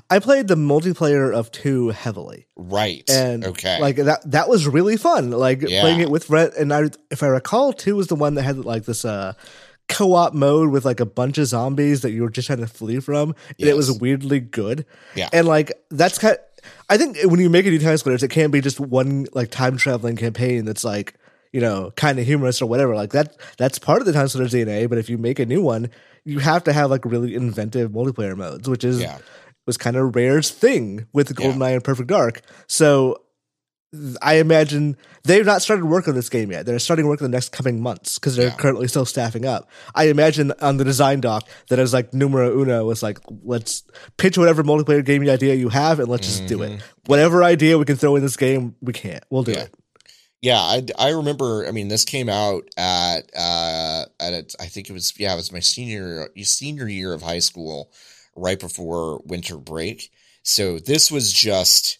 I 0.10 0.20
played 0.20 0.48
the 0.48 0.56
multiplayer 0.56 1.34
of 1.34 1.51
two 1.51 1.89
heavily. 1.89 2.48
Right. 2.56 3.10
And 3.10 3.46
okay. 3.46 3.80
Like 3.80 3.98
that 3.98 4.30
that 4.32 4.50
was 4.50 4.68
really 4.68 4.98
fun. 4.98 5.32
Like 5.32 5.62
yeah. 5.62 5.82
playing 5.82 6.01
it 6.01 6.10
with 6.10 6.30
Red 6.30 6.54
and 6.54 6.74
I 6.74 6.89
if 7.10 7.24
I 7.24 7.27
recall 7.27 7.74
two 7.74 7.96
was 7.96 8.08
the 8.08 8.16
one 8.16 8.36
that 8.36 8.44
had 8.44 8.63
like 8.63 8.86
this 8.86 9.06
uh 9.06 9.34
co-op 9.88 10.34
mode 10.34 10.70
with 10.70 10.86
like 10.86 11.00
a 11.00 11.06
bunch 11.06 11.38
of 11.38 11.48
zombies 11.48 12.01
that 12.01 12.12
you 12.12 12.24
were 12.24 12.29
just 12.29 12.48
trying 12.48 12.60
to 12.60 12.67
flee 12.67 13.00
from. 13.00 13.29
And 13.50 13.56
yes. 13.58 13.70
it 13.70 13.75
was 13.75 13.91
weirdly 14.00 14.39
good. 14.39 14.86
Yeah. 15.15 15.29
And 15.32 15.48
like 15.48 15.72
that's 15.89 16.17
kind 16.17 16.36
of, 16.36 16.39
I 16.89 16.98
think 16.98 17.17
when 17.24 17.39
you 17.39 17.50
make 17.50 17.65
a 17.65 17.70
new 17.70 17.79
time 17.79 17.98
splitters, 17.98 18.24
it 18.24 18.29
can't 18.29 18.51
be 18.51 18.62
just 18.62 18.79
one 18.79 19.27
like 19.34 19.51
time 19.51 19.77
traveling 19.77 20.15
campaign 20.15 20.65
that's 20.65 20.84
like 20.84 21.15
you 21.53 21.62
know, 21.62 21.91
kind 21.96 22.20
of 22.20 22.25
humorous 22.25 22.62
or 22.62 22.65
whatever. 22.65 22.94
Like 22.96 23.12
that 23.12 23.38
that's 23.58 23.79
part 23.79 24.01
of 24.01 24.06
the 24.06 24.13
Time 24.13 24.27
Splitters 24.27 24.53
DNA, 24.53 24.88
but 24.89 24.98
if 24.98 25.10
you 25.10 25.17
make 25.17 25.39
a 25.39 25.46
new 25.46 25.62
one, 25.62 25.89
you 26.25 26.39
have 26.39 26.63
to 26.65 26.74
have 26.74 26.91
like 26.91 27.06
really 27.06 27.36
inventive 27.36 27.91
multiplayer 27.91 28.36
modes, 28.36 28.67
which 28.67 28.84
is 28.84 29.01
Yeah. 29.01 29.17
was 29.65 29.77
kind 29.77 29.96
of 29.96 30.15
Rare's 30.15 30.51
thing 30.51 31.08
with 31.13 31.34
GoldenEye 31.36 31.74
and 31.75 31.84
Perfect 31.84 32.10
Dark. 32.10 32.41
So 32.67 33.22
I 34.22 34.36
imagine 34.36 34.98
they've 35.24 35.46
not 35.46 35.62
started 35.62 35.86
work 35.86 36.08
on 36.08 36.16
this 36.16 36.30
game 36.30 36.51
yet. 36.51 36.66
They're 36.66 36.80
starting 36.80 37.08
work 37.08 37.20
in 37.22 37.25
the 37.25 37.36
next 37.36 37.50
coming 37.51 37.82
months 37.82 38.18
because 38.20 38.36
they're 38.36 38.48
Yeah. 38.50 38.56
currently 38.56 38.88
still 38.88 39.06
staffing 39.06 39.46
up. 39.46 39.70
I 39.96 40.06
imagine 40.06 40.54
on 40.62 40.77
the 40.77 40.84
design 40.84 41.22
doc 41.22 41.48
that 41.70 41.80
is 41.80 41.94
like 41.94 42.13
numero 42.13 42.60
uno 42.60 42.86
was 42.86 43.04
like, 43.04 43.20
let's 43.44 43.84
pitch 44.18 44.38
whatever 44.38 44.63
multiplayer 44.63 45.04
gaming 45.04 45.30
idea 45.30 45.54
you 45.56 45.70
have 45.70 46.00
and 46.00 46.08
let's 46.08 46.27
just 46.27 46.48
do 46.48 46.62
it. 46.63 46.82
Whatever 47.06 47.44
idea 47.44 47.77
we 47.77 47.86
can 47.86 47.96
throw 47.98 48.16
in 48.16 48.22
this 48.22 48.38
game, 48.38 48.75
we 48.82 48.94
can't. 48.94 49.24
We'll 49.30 49.44
do 49.44 49.51
Mm-hmm. 49.54 49.60
Yeah. 49.60 49.66
it. 49.66 49.74
Yeah, 50.39 50.60
I, 50.60 51.08
I 51.08 51.10
remember. 51.10 51.66
I 51.68 51.72
mean, 51.72 51.88
this 51.88 52.06
came 52.06 52.30
out 52.30 52.63
at 52.77 53.22
uh 53.36 54.06
at 54.20 54.34
a, 54.34 54.46
I 54.60 54.68
think 54.68 54.88
it 54.89 54.94
was 54.94 55.12
yeah, 55.20 55.34
it 55.34 55.38
was 55.38 55.51
my 55.51 55.60
senior 55.62 56.30
senior 56.44 56.88
year 56.88 57.13
of 57.13 57.24
high 57.24 57.39
school, 57.39 57.92
right 58.36 58.60
before 58.60 59.20
winter 59.25 59.58
break. 59.58 60.12
So 60.44 60.77
this 60.80 61.12
was 61.12 61.34
just, 61.34 61.98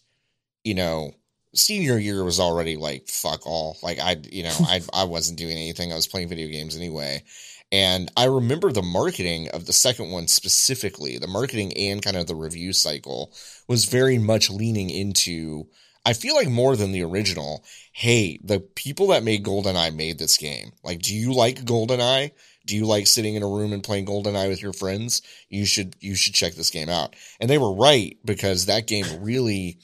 you 0.64 0.76
know, 0.76 1.14
senior 1.58 1.98
year 1.98 2.24
was 2.24 2.40
already 2.40 2.78
like 2.78 3.08
fuck 3.08 3.46
all. 3.46 3.78
Like 3.82 4.00
I, 4.00 4.18
you 4.32 4.44
know, 4.44 4.56
I 4.62 4.82
I 4.94 5.04
wasn't 5.06 5.40
doing 5.40 5.58
anything. 5.58 5.92
I 5.92 5.96
was 5.96 6.08
playing 6.08 6.30
video 6.30 6.48
games 6.48 6.76
anyway. 6.76 7.24
And 7.72 8.10
I 8.16 8.26
remember 8.26 8.72
the 8.72 8.82
marketing 8.82 9.50
of 9.50 9.66
the 9.66 9.74
second 9.74 10.10
one 10.10 10.28
specifically, 10.28 11.18
the 11.18 11.28
marketing 11.28 11.74
and 11.76 12.02
kind 12.02 12.16
of 12.16 12.28
the 12.28 12.36
review 12.36 12.72
cycle 12.72 13.34
was 13.68 13.86
very 13.86 14.18
much 14.18 14.50
leaning 14.50 14.90
into 14.90 15.68
I 16.06 16.14
feel 16.14 16.36
like 16.36 16.48
more 16.48 16.78
than 16.78 16.94
the 16.94 17.04
original. 17.04 17.66
Hey, 17.92 18.40
the 18.42 18.62
people 18.62 19.08
that 19.08 19.26
made 19.26 19.44
GoldenEye 19.44 19.94
made 19.94 20.18
this 20.18 20.38
game. 20.38 20.72
Like, 20.82 21.02
do 21.02 21.14
you 21.14 21.34
like 21.34 21.66
GoldenEye? 21.66 22.32
Do 22.66 22.78
you 22.78 22.86
like 22.86 23.08
sitting 23.08 23.36
in 23.36 23.44
a 23.44 23.48
room 23.48 23.74
and 23.74 23.84
playing 23.84 24.06
GoldenEye 24.06 24.48
with 24.48 24.62
your 24.62 24.72
friends? 24.72 25.22
You 25.50 25.66
should 25.66 25.98
you 26.00 26.16
should 26.16 26.34
check 26.34 26.54
this 26.54 26.70
game 26.70 26.88
out. 26.88 27.14
And 27.42 27.50
they 27.50 27.58
were 27.58 27.74
right 27.74 28.18
because 28.24 28.68
that 28.68 28.88
game 28.88 29.06
really 29.22 29.80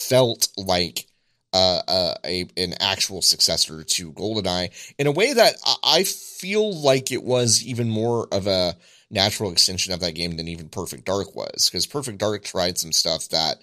felt 0.00 0.48
like 0.56 1.06
uh, 1.52 1.80
uh, 1.88 2.14
a 2.24 2.46
an 2.56 2.74
actual 2.80 3.22
successor 3.22 3.82
to 3.82 4.12
GoldenEye 4.12 4.70
in 4.98 5.06
a 5.06 5.12
way 5.12 5.32
that 5.32 5.54
I- 5.82 6.04
feel 6.04 6.72
like 6.72 7.10
it 7.10 7.22
was 7.24 7.64
even 7.64 7.88
more 7.88 8.28
of 8.30 8.46
a 8.46 8.76
natural 9.10 9.50
extension 9.50 9.92
of 9.92 10.00
that 10.00 10.14
game 10.14 10.36
than 10.36 10.46
even 10.46 10.68
Perfect 10.68 11.04
Dark 11.04 11.34
was 11.34 11.68
because 11.68 11.86
Perfect 11.86 12.18
Dark 12.18 12.44
tried 12.44 12.78
some 12.78 12.92
stuff 12.92 13.28
that 13.30 13.62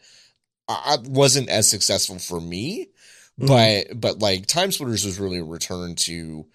I 0.67 0.97
wasn't 1.05 1.49
as 1.49 1.69
successful 1.69 2.19
for 2.19 2.41
me, 2.41 2.89
Mhm. 3.39 3.47
but 3.47 4.01
but 4.01 4.19
like 4.19 4.45
Time 4.47 4.71
Splitters 4.71 5.05
was 5.05 5.19
really 5.19 5.37
a 5.37 5.43
return 5.43 5.95
to 5.95 6.47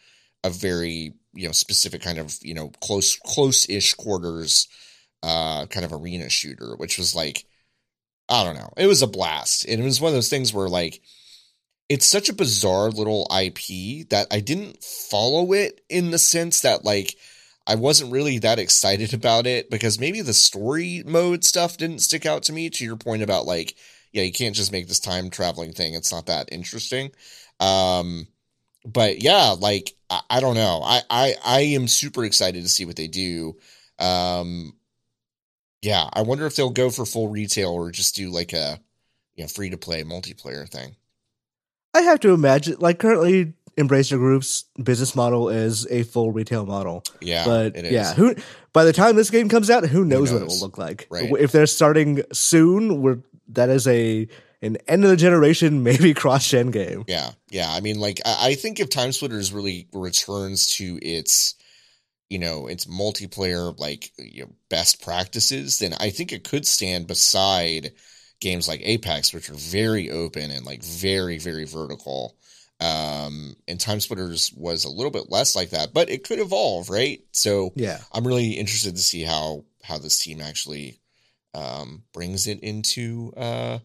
a 0.45 0.51
very 0.51 1.15
you 1.33 1.47
know 1.47 1.53
specific 1.53 2.03
kind 2.03 2.19
of 2.19 2.37
you 2.43 2.55
know 2.55 2.69
close 2.81 3.17
close 3.17 3.69
ish 3.69 3.95
quarters 3.95 4.67
uh 5.23 5.67
kind 5.67 5.85
of 5.87 5.93
arena 5.93 6.29
shooter, 6.29 6.75
which 6.77 6.99
was 6.99 7.15
like 7.15 7.45
I 8.31 8.45
don't 8.45 8.57
know, 8.57 8.73
it 8.77 8.87
was 8.87 9.03
a 9.03 9.07
blast, 9.09 9.67
and 9.67 9.81
it 9.81 9.85
was 9.85 10.01
one 10.01 10.11
of 10.11 10.15
those 10.15 10.31
things 10.31 10.55
where 10.55 10.69
like 10.69 11.03
it's 11.91 12.07
such 12.07 12.29
a 12.29 12.35
bizarre 12.35 12.89
little 12.89 13.27
IP 13.37 14.09
that 14.11 14.29
I 14.31 14.39
didn't 14.39 14.83
follow 14.83 15.53
it 15.53 15.81
in 15.91 16.13
the 16.13 16.19
sense 16.19 16.61
that 16.61 16.85
like 16.85 17.17
I 17.67 17.75
wasn't 17.75 18.13
really 18.13 18.39
that 18.39 18.61
excited 18.61 19.13
about 19.15 19.47
it 19.47 19.69
because 19.69 19.99
maybe 19.99 20.23
the 20.23 20.33
story 20.33 21.03
mode 21.05 21.45
stuff 21.45 21.77
didn't 21.77 21.99
stick 21.99 22.25
out 22.25 22.45
to 22.45 22.53
me 22.53 22.71
to 22.71 22.85
your 22.85 22.97
point 22.97 23.23
about 23.23 23.45
like 23.45 23.75
yeah 24.13 24.23
you 24.23 24.33
can't 24.33 24.55
just 24.55 24.73
make 24.73 24.87
this 24.87 25.01
time 25.01 25.31
traveling 25.31 25.73
thing. 25.73 25.95
It's 25.95 26.13
not 26.13 26.27
that 26.27 26.49
interesting. 26.53 27.11
Um 27.59 28.29
but 28.87 29.21
yeah 29.21 29.57
like 29.59 29.93
I, 30.09 30.21
I 30.31 30.41
don't 30.41 30.55
know. 30.55 30.83
I, 30.85 31.03
I 31.11 31.35
I 31.45 31.61
am 31.61 31.89
super 31.89 32.25
excited 32.25 32.63
to 32.63 32.69
see 32.69 32.85
what 32.85 32.97
they 32.97 33.09
do. 33.09 33.57
Um 33.99 34.75
yeah 35.83 36.09
I 36.13 36.23
wonder 36.23 36.47
if 36.47 36.57
they'll 36.57 36.71
go 36.71 36.91
for 36.91 37.07
full 37.07 37.29
retail 37.29 37.71
or 37.71 37.91
just 37.91 38.17
do 38.17 38.31
like 38.31 38.53
a 38.53 38.81
you 39.35 39.45
know 39.45 39.49
free 39.49 39.71
to 39.71 39.77
play 39.77 40.03
multiplayer 40.05 40.69
thing 40.69 40.97
I 41.93 42.03
have 42.03 42.21
to 42.21 42.33
imagine, 42.33 42.77
like 42.79 43.01
currently, 43.01 43.55
Embracer 43.77 44.17
Group's 44.17 44.65
business 44.81 45.17
model 45.17 45.49
is 45.49 45.89
a 45.91 46.05
full 46.05 46.31
retail 46.31 46.65
model. 46.65 47.03
yeah 47.21 47.45
but 47.45 47.77
it 47.77 47.85
is 47.87 47.93
yeah, 47.93 48.15
who 48.15 48.37
by 48.73 48.85
the 48.85 48.93
time 48.93 49.17
this 49.17 49.31
game 49.31 49.49
comes 49.49 49.71
out, 49.71 49.85
who 49.87 50.05
knows, 50.05 50.33
what 50.33 50.43
it 50.43 50.47
will 50.49 50.61
look 50.61 50.79
like? 50.79 51.09
Right. 51.11 51.33
If 51.39 51.51
they're 51.51 51.67
starting 51.67 52.23
soon, 52.33 53.03
we're 53.03 53.19
that 53.49 53.69
is 53.71 53.89
a 53.89 54.29
an 54.63 54.77
end 54.87 55.05
of 55.05 55.11
the 55.11 55.17
generation, 55.17 55.83
maybe 55.83 56.15
cross 56.15 56.49
gen 56.49 56.71
game. 56.71 57.05
Yeah, 57.07 57.31
yeah. 57.51 57.71
I 57.71 57.81
mean, 57.81 57.99
like, 57.99 58.21
I, 58.25 58.51
I 58.51 58.55
think 58.55 58.81
if 58.81 58.91
Time 58.91 59.13
Splitters 59.13 59.53
really 59.53 59.89
returns 59.93 60.69
to 60.77 60.99
its, 61.03 61.55
you 62.31 62.39
know, 62.39 62.69
its 62.69 62.87
multiplayer 62.87 63.79
like 63.79 64.13
you 64.17 64.45
know, 64.45 64.51
best 64.71 65.03
practices, 65.03 65.81
then 65.81 65.93
I 66.01 66.11
think 66.11 66.33
it 66.33 66.45
could 66.45 66.67
stand 66.67 67.09
beside 67.09 67.93
games 68.41 68.69
like 68.69 68.81
Apex, 68.83 69.35
which 69.35 69.51
are 69.51 69.55
very 69.55 70.11
open 70.11 70.51
and 70.51 70.65
like 70.65 70.83
very, 70.83 71.39
very 71.39 71.67
vertical. 71.67 72.37
Um, 72.81 73.57
and 73.69 73.79
Time 73.79 74.01
Splitters 74.01 74.53
was 74.57 74.85
a 74.85 74.91
little 74.91 75.11
bit 75.11 75.29
less 75.29 75.55
like 75.55 75.71
that, 75.71 75.93
but 75.93 76.09
it 76.09 76.25
could 76.25 76.39
evolve, 76.39 76.89
right? 76.89 77.21
So 77.33 77.73
Yeah, 77.75 77.99
I'm 78.13 78.27
really 78.27 78.53
interested 78.53 78.97
to 78.97 79.03
see 79.03 79.23
how 79.23 79.65
how 79.83 79.99
this 79.99 80.23
team 80.23 80.41
actually 80.41 81.01
um, 81.53 82.05
brings 82.13 82.47
it 82.47 82.61
into 82.61 83.33
uh, 83.37 83.81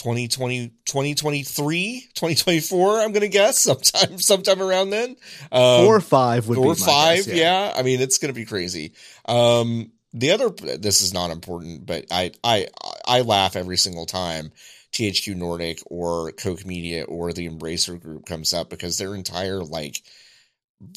2020, 0.00 0.68
2023, 0.86 2.08
2024, 2.14 3.00
I'm 3.00 3.12
going 3.12 3.20
to 3.20 3.28
guess 3.28 3.58
sometime, 3.62 4.18
sometime 4.18 4.62
around 4.62 4.90
then. 4.90 5.10
Um, 5.52 5.84
four 5.84 5.96
or 5.96 6.00
five 6.00 6.48
would 6.48 6.56
four 6.56 6.74
be 6.74 6.80
five. 6.80 7.16
guess, 7.26 7.28
yeah. 7.28 7.72
I 7.76 7.82
mean, 7.82 8.00
it's 8.00 8.18
going 8.18 8.32
to 8.32 8.38
be 8.40 8.46
crazy. 8.46 8.92
Um, 9.26 9.92
the 10.12 10.30
other, 10.32 10.48
this 10.48 11.02
is 11.02 11.12
not 11.12 11.30
important, 11.30 11.86
but 11.86 12.06
I, 12.10 12.32
I, 12.42 12.66
I 13.06 13.20
laugh 13.20 13.56
every 13.56 13.76
single 13.76 14.06
time 14.06 14.52
THQ 14.92 15.36
Nordic 15.36 15.80
or 15.86 16.32
Koch 16.32 16.64
Media 16.64 17.04
or 17.04 17.32
the 17.32 17.48
Embracer 17.48 18.00
Group 18.00 18.26
comes 18.26 18.52
up 18.54 18.70
because 18.70 18.96
their 18.98 19.14
entire 19.14 19.62
like, 19.62 20.02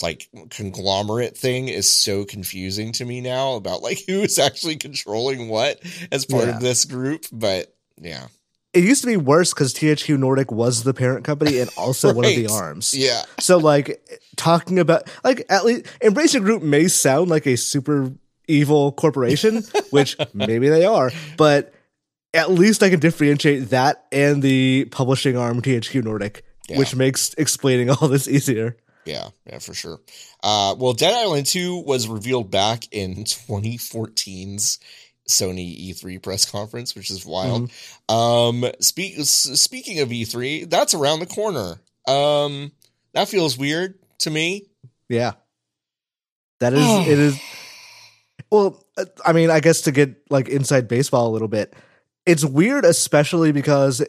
like 0.01 0.29
conglomerate 0.50 1.38
thing 1.38 1.67
is 1.67 1.91
so 1.91 2.24
confusing 2.24 2.93
to 2.93 3.03
me 3.05 3.19
now 3.19 3.55
about 3.55 3.81
like 3.81 4.00
who 4.07 4.22
is 4.22 4.39
actually 4.39 4.77
controlling 4.77 5.50
what 5.50 5.81
as 6.12 6.25
part 6.25 6.45
Yeah. 6.48 6.55
of 6.55 6.62
this 6.62 6.86
group. 6.86 7.25
But 7.33 7.75
yeah, 8.01 8.27
It 8.74 8.84
used 8.84 9.01
to 9.01 9.08
be 9.08 9.18
worse 9.18 9.53
because 9.53 9.74
THQ 9.74 10.18
Nordic 10.18 10.51
was 10.51 10.84
the 10.84 10.94
parent 10.94 11.24
company 11.25 11.60
and 11.60 11.70
also 11.77 12.13
one 12.13 12.25
of 12.25 12.36
the 12.36 12.48
arms. 12.48 12.94
yeah, 12.94 13.22
So 13.39 13.58
like 13.58 14.01
talking 14.36 14.80
about 14.80 15.08
like 15.24 15.46
at 15.50 15.63
least 15.65 15.86
Embracer 16.01 16.42
Group 16.42 16.63
may 16.63 16.88
sound 16.88 17.30
like 17.30 17.46
a 17.46 17.56
super 17.56 18.12
evil 18.48 18.92
corporation, 18.92 19.63
which 19.92 20.18
maybe 20.34 20.70
they 20.70 20.86
are, 20.86 21.12
but 21.38 21.74
at 22.34 22.50
least 22.50 22.82
I 22.82 22.89
can 22.89 23.00
differentiate 23.00 23.70
that 23.70 24.06
and 24.12 24.42
the 24.42 24.86
publishing 24.92 25.38
arm 25.38 25.62
THQ 25.62 26.03
Nordic, 26.03 26.44
Yeah. 26.68 26.80
which 26.80 26.96
makes 26.96 27.36
explaining 27.38 27.92
all 27.92 28.08
this 28.08 28.27
easier. 28.27 28.75
Yeah, 29.06 29.30
yeah, 29.46 29.60
for 29.60 29.74
sure. 29.74 30.00
Uh, 30.42 30.75
well, 30.80 30.94
Dead 30.94 31.13
Island 31.13 31.46
2 31.46 31.84
was 31.86 32.08
revealed 32.08 32.50
back 32.50 32.86
in 32.92 33.25
2014's 33.25 34.80
Sony 35.30 35.89
E3 35.89 36.22
press 36.22 36.50
conference, 36.50 36.96
which 36.96 37.10
is 37.10 37.25
wild. 37.25 37.72
Um, 38.10 38.65
speak, 38.80 39.15
speaking 39.20 40.00
of 40.00 40.10
E3, 40.10 40.70
that's 40.70 40.94
around 40.94 41.20
the 41.20 41.25
corner. 41.25 41.80
Um, 42.08 42.72
that 43.13 43.30
feels 43.30 43.58
weird 43.58 44.00
to 44.20 44.30
me. 44.30 44.68
Yeah. 45.10 45.34
That 46.60 46.74
is 46.74 46.80
it 47.08 47.20
is 47.20 47.42
well, 48.51 48.86
I 49.25 49.34
mean, 49.34 49.50
I 49.50 49.60
guess 49.60 49.82
to 49.82 49.92
get 49.92 50.15
like 50.30 50.48
inside 50.48 50.88
baseball 50.88 51.27
a 51.30 51.32
little 51.32 51.48
bit. 51.48 51.74
It's 52.25 52.46
weird 52.46 52.86
especially 52.86 53.51
because 53.51 54.01
in 54.01 54.08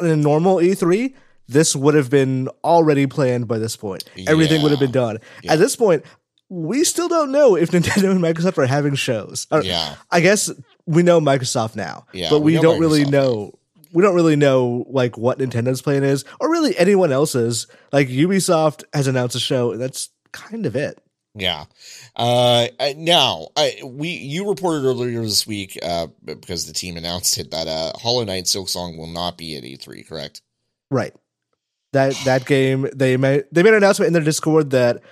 a 0.00 0.16
normal 0.16 0.56
E3 0.56 1.14
this 1.48 1.76
would 1.76 1.94
have 1.94 2.10
been 2.10 2.48
already 2.64 3.06
planned 3.06 3.46
by 3.46 3.58
this 3.58 3.76
point. 3.76 4.04
Everything 4.26 4.62
would 4.62 4.72
have 4.72 4.80
been 4.80 4.90
done. 4.90 5.18
Yeah. 5.42 5.52
At 5.52 5.58
this 5.60 5.76
point, 5.76 6.04
we 6.48 6.84
still 6.84 7.08
don't 7.08 7.32
know 7.32 7.56
if 7.56 7.70
Nintendo 7.72 8.10
and 8.10 8.20
Microsoft 8.20 8.58
are 8.58 8.66
having 8.66 8.94
shows. 8.94 9.46
Or, 9.50 9.62
Yeah, 9.62 9.96
I 10.10 10.20
guess 10.20 10.50
we 10.86 11.02
know 11.02 11.20
Microsoft 11.20 11.76
now, 11.76 12.06
Yeah, 12.12 12.30
but 12.30 12.40
we 12.40 12.54
we, 12.56 12.62
don't 12.62 12.80
really 12.80 13.04
know. 13.04 13.58
We 13.92 14.02
don't 14.02 14.14
really 14.14 14.36
know 14.36 14.84
like 14.88 15.16
what 15.16 15.38
Nintendo's 15.38 15.82
plan 15.82 16.04
is, 16.04 16.24
or 16.40 16.50
really 16.50 16.76
anyone 16.76 17.12
else's. 17.12 17.66
Like 17.92 18.08
Ubisoft 18.08 18.84
has 18.92 19.06
announced 19.06 19.36
a 19.36 19.40
show, 19.40 19.72
and 19.72 19.80
that's 19.80 20.10
kind 20.32 20.66
of 20.66 20.76
it. 20.76 21.00
yeah. 21.34 21.64
Uh, 22.14 22.68
now, 22.96 23.48
I, 23.56 23.80
we 23.84 24.08
you 24.08 24.48
reported 24.48 24.86
earlier 24.86 25.22
this 25.22 25.46
week, 25.46 25.78
uh, 25.82 26.08
because 26.24 26.66
the 26.66 26.72
team 26.72 26.96
announced 26.96 27.38
it 27.38 27.50
that 27.50 27.68
uh, 27.68 27.92
Hollow 27.98 28.24
Knight 28.24 28.44
Silksong 28.44 28.96
will 28.96 29.06
not 29.06 29.36
be 29.36 29.56
at 29.56 29.64
E3, 29.64 30.08
correct? 30.08 30.42
Right. 30.90 31.14
That 31.92 32.14
that 32.24 32.44
game 32.46 32.88
they 32.94 33.16
made 33.16 33.44
they 33.52 33.62
made 33.62 33.70
an 33.70 33.78
announcement 33.78 34.08
in 34.08 34.12
their 34.12 34.22
Discord 34.22 34.70
that 34.70 35.02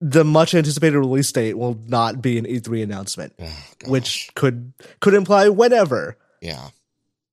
the 0.00 0.24
much 0.24 0.54
anticipated 0.54 0.98
release 0.98 1.30
date 1.30 1.54
will 1.58 1.78
not 1.86 2.22
be 2.22 2.38
an 2.38 2.46
E3 2.46 2.82
announcement, 2.82 3.34
Oh, 3.40 3.52
which 3.86 4.30
could 4.34 4.72
could 5.00 5.14
imply 5.14 5.48
whenever. 5.48 6.16
yeah. 6.40 6.68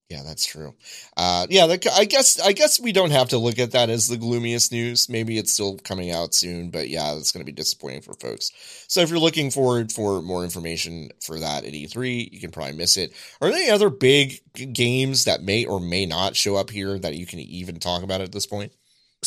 Yeah, 0.09 0.23
that's 0.23 0.45
true. 0.45 0.73
Uh, 1.17 1.47
yeah, 1.49 1.67
the, 1.67 1.91
I 1.93 2.05
guess 2.05 2.39
I 2.39 2.53
guess 2.53 2.79
we 2.79 2.93
don't 2.93 3.11
have 3.11 3.27
to 3.29 3.37
look 3.37 3.59
at 3.59 3.71
that 3.71 3.89
as 3.89 4.07
the 4.07 4.15
gloomiest 4.15 4.71
news. 4.71 5.09
Maybe 5.09 5.37
it's 5.37 5.51
still 5.51 5.77
coming 5.79 6.11
out 6.11 6.33
soon, 6.33 6.69
but 6.69 6.87
yeah, 6.87 7.13
it's 7.15 7.33
going 7.33 7.41
to 7.45 7.45
be 7.45 7.51
disappointing 7.51 8.03
for 8.03 8.13
folks. 8.13 8.53
So 8.87 9.01
if 9.01 9.09
you're 9.09 9.19
looking 9.19 9.51
forward 9.51 9.91
for 9.91 10.21
more 10.21 10.45
information 10.45 11.09
for 11.21 11.37
that 11.41 11.65
at 11.65 11.73
E3, 11.73 12.31
you 12.31 12.39
can 12.39 12.51
probably 12.51 12.77
miss 12.77 12.95
it. 12.95 13.11
Are 13.41 13.49
there 13.49 13.59
any 13.59 13.69
other 13.69 13.89
big 13.89 14.39
games 14.71 15.25
that 15.25 15.41
may 15.43 15.65
or 15.65 15.81
may 15.81 16.05
not 16.05 16.37
show 16.37 16.55
up 16.55 16.69
here 16.69 16.97
that 16.99 17.15
you 17.17 17.25
can 17.25 17.39
even 17.39 17.77
talk 17.77 18.01
about 18.01 18.21
at 18.21 18.31
this 18.31 18.45
point? 18.45 18.71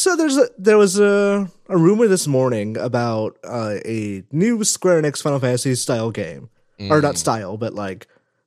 So 0.01 0.17
there's 0.17 0.39
a 0.39 0.49
there 0.57 0.79
was 0.79 0.99
a, 0.99 1.47
a 1.69 1.77
rumor 1.77 2.09
this 2.09 2.27
morning 2.27 2.79
about 2.79 3.37
uh, 3.45 3.75
a 3.85 4.25
new 4.33 4.65
Square 4.65 5.03
Enix 5.03 5.21
Final 5.21 5.39
Fantasy 5.39 5.75
style 5.75 6.11
game, 6.11 6.49
mm. 6.79 6.91
or 6.91 7.03
not 7.03 7.19
style, 7.19 7.59
but 7.59 7.75
like 7.75 8.07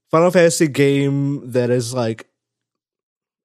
Final 0.10 0.32
Fantasy 0.32 0.68
game 0.68 1.52
that 1.52 1.70
is 1.70 1.94
like 1.94 2.28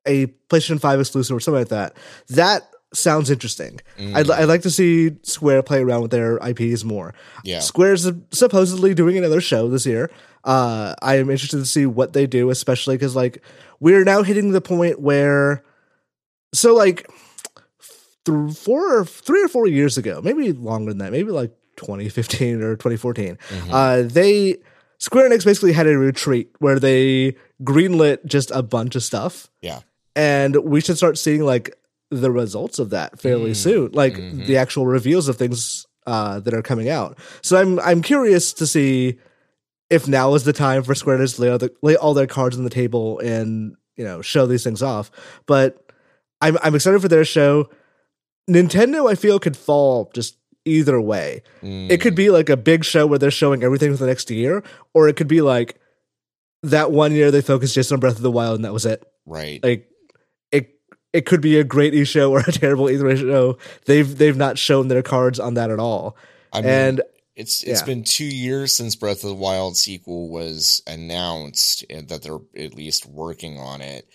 a 0.06 0.28
PlayStation 0.48 0.80
5 0.80 1.00
exclusive 1.00 1.36
or 1.36 1.40
something 1.40 1.60
like 1.60 1.68
that. 1.68 1.98
That 2.30 2.70
sounds 2.94 3.28
interesting. 3.28 3.78
Mm. 3.98 4.16
I'd, 4.16 4.30
I'd 4.30 4.48
like 4.48 4.62
to 4.62 4.70
see 4.70 5.10
Square 5.22 5.64
play 5.64 5.82
around 5.82 6.00
with 6.00 6.10
their 6.10 6.38
IPs 6.38 6.84
more. 6.84 7.12
Yeah. 7.44 7.58
Square's 7.58 8.10
supposedly 8.32 8.94
doing 8.94 9.18
another 9.18 9.42
show 9.42 9.68
this 9.68 9.84
year. 9.84 10.10
Uh, 10.44 10.94
I 11.02 11.16
am 11.18 11.28
interested 11.28 11.58
to 11.58 11.66
see 11.66 11.84
what 11.84 12.14
they 12.14 12.26
do, 12.26 12.48
especially 12.48 12.96
because 12.96 13.14
like 13.14 13.42
we're 13.80 14.04
now 14.04 14.22
hitting 14.22 14.52
the 14.52 14.62
point 14.62 14.98
where, 14.98 15.62
so 16.54 16.74
like 16.74 17.06
th- 18.28 18.56
four 18.56 18.98
or 18.98 19.04
three 19.04 19.42
or 19.42 19.48
four 19.48 19.66
years 19.66 19.98
ago, 19.98 20.20
maybe 20.22 20.52
longer 20.52 20.92
than 20.92 20.98
that, 20.98 21.12
maybe 21.12 21.30
like 21.30 21.52
2015 21.76 22.62
or 22.62 22.76
2014, 22.76 23.36
mm-hmm. 23.36 23.72
uh, 23.72 24.02
they 24.02 24.58
Square 24.98 25.30
Enix 25.30 25.44
basically 25.44 25.72
had 25.72 25.86
a 25.86 25.96
retreat 25.96 26.50
where 26.58 26.78
they 26.78 27.36
greenlit 27.62 28.24
just 28.24 28.50
a 28.50 28.62
bunch 28.62 28.96
of 28.96 29.02
stuff. 29.02 29.48
Yeah. 29.62 29.80
And 30.16 30.56
we 30.56 30.80
should 30.80 30.96
start 30.96 31.18
seeing 31.18 31.44
like 31.44 31.76
the 32.10 32.30
results 32.32 32.78
of 32.78 32.90
that 32.90 33.20
fairly 33.20 33.52
mm. 33.52 33.56
soon, 33.56 33.92
like 33.92 34.14
mm-hmm. 34.14 34.44
the 34.46 34.56
actual 34.56 34.86
reveals 34.86 35.28
of 35.28 35.36
things 35.36 35.86
uh, 36.06 36.40
that 36.40 36.54
are 36.54 36.62
coming 36.62 36.88
out. 36.88 37.18
So 37.42 37.60
I'm 37.60 37.78
I'm 37.80 38.02
curious 38.02 38.52
to 38.54 38.66
see 38.66 39.18
if 39.90 40.08
now 40.08 40.34
is 40.34 40.44
the 40.44 40.52
time 40.52 40.82
for 40.82 40.94
Square 40.94 41.18
Enix 41.18 41.36
to 41.36 41.42
lay 41.42 41.50
all, 41.50 41.58
the, 41.58 41.74
lay 41.82 41.96
all 41.96 42.14
their 42.14 42.26
cards 42.26 42.56
on 42.56 42.64
the 42.64 42.70
table 42.70 43.20
and 43.20 43.76
you 43.96 44.04
know 44.04 44.20
show 44.22 44.46
these 44.46 44.64
things 44.64 44.82
off. 44.82 45.10
But 45.46 45.92
I'm 46.40 46.58
I'm 46.62 46.74
excited 46.74 47.00
for 47.00 47.08
their 47.08 47.24
show. 47.24 47.70
Nintendo, 48.48 49.10
I 49.10 49.14
feel, 49.14 49.38
could 49.38 49.56
fall 49.56 50.10
just 50.14 50.36
either 50.64 51.00
way. 51.00 51.42
Mm. 51.62 51.90
It 51.90 52.00
could 52.00 52.14
be 52.14 52.30
like 52.30 52.48
a 52.48 52.56
big 52.56 52.84
show 52.84 53.06
where 53.06 53.18
they're 53.18 53.30
showing 53.30 53.62
everything 53.62 53.92
for 53.92 53.98
the 53.98 54.06
next 54.06 54.30
year, 54.30 54.62
or 54.94 55.08
it 55.08 55.16
could 55.16 55.28
be 55.28 55.40
like 55.40 55.80
that 56.62 56.90
one 56.90 57.12
year 57.12 57.30
they 57.30 57.40
focused 57.40 57.74
just 57.74 57.92
on 57.92 58.00
Breath 58.00 58.16
of 58.16 58.22
the 58.22 58.30
Wild 58.30 58.56
and 58.56 58.64
that 58.64 58.72
was 58.72 58.86
it. 58.86 59.04
Right. 59.26 59.62
Like 59.62 59.88
it 60.50 60.70
it 61.12 61.26
could 61.26 61.40
be 61.40 61.58
a 61.58 61.64
great 61.64 61.94
E 61.94 62.04
show 62.04 62.32
or 62.32 62.40
a 62.40 62.52
terrible 62.52 62.86
E3 62.86 63.18
show. 63.18 63.58
They've 63.86 64.16
they've 64.16 64.36
not 64.36 64.58
shown 64.58 64.88
their 64.88 65.02
cards 65.02 65.38
on 65.38 65.54
that 65.54 65.70
at 65.70 65.78
all. 65.78 66.16
I 66.52 66.60
mean, 66.60 66.70
and 66.70 67.02
it's 67.36 67.62
it's 67.62 67.80
yeah. 67.80 67.86
been 67.86 68.04
two 68.04 68.24
years 68.24 68.74
since 68.74 68.96
Breath 68.96 69.22
of 69.22 69.30
the 69.30 69.34
Wild 69.34 69.76
sequel 69.76 70.28
was 70.28 70.82
announced 70.86 71.84
and 71.88 72.08
that 72.08 72.22
they're 72.22 72.40
at 72.56 72.74
least 72.74 73.06
working 73.06 73.58
on 73.58 73.80
it. 73.80 74.08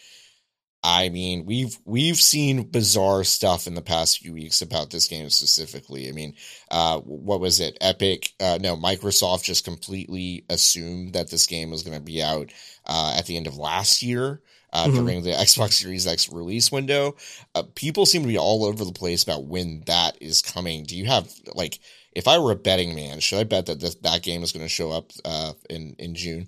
I 0.83 1.07
mean, 1.09 1.45
we've 1.45 1.77
we've 1.86 2.17
seen 2.17 2.63
bizarre 2.63 3.23
stuff 3.23 3.67
in 3.67 3.75
the 3.75 3.81
past 3.81 4.19
few 4.19 4.34
weeks 4.34 4.62
about 4.62 4.89
this 4.89 5.08
game 5.08 5.29
specifically. 5.29 6.10
I 6.10 6.12
mean, 6.12 6.36
uh, 6.69 6.99
what 6.99 7.39
was 7.39 7.62
it? 7.62 7.77
Epic? 7.79 8.34
Uh, 8.39 8.58
no, 8.60 8.75
Microsoft 8.75 9.43
just 9.43 9.63
completely 9.63 10.43
assumed 10.49 11.13
that 11.13 11.29
this 11.29 11.47
game 11.47 11.69
was 11.69 11.84
going 11.84 11.97
to 11.97 12.03
be 12.03 12.21
out 12.21 12.51
uh, 12.86 13.15
at 13.17 13.25
the 13.25 13.38
end 13.38 13.47
of 13.47 13.58
last 13.58 14.01
year. 14.01 14.41
Uh, 14.73 14.88
mm-hmm. 14.88 14.95
during 14.95 15.21
the 15.21 15.29
Xbox 15.29 15.73
Series 15.73 16.08
X 16.08 16.31
release 16.31 16.71
window, 16.71 17.15
uh, 17.53 17.62
people 17.75 18.08
seem 18.08 18.23
to 18.23 18.27
be 18.27 18.39
all 18.39 18.65
over 18.65 18.84
the 18.84 18.91
place 18.91 19.21
about 19.21 19.45
when 19.45 19.84
that 19.86 20.17
is 20.19 20.41
coming. 20.41 20.84
Do 20.84 20.97
you 20.97 21.05
have 21.05 21.31
like, 21.53 21.77
if 22.13 22.27
I 22.27 22.39
were 22.39 22.51
a 22.51 22.55
betting 22.55 22.95
man, 22.95 23.19
should 23.19 23.38
I 23.38 23.43
bet 23.43 23.67
that 23.67 23.79
this, 23.79 23.93
that 23.95 24.23
game 24.23 24.41
is 24.41 24.51
going 24.51 24.65
to 24.65 24.69
show 24.69 24.91
up 24.91 25.12
uh, 25.23 25.53
in 25.69 25.95
in 25.99 26.15
June? 26.15 26.47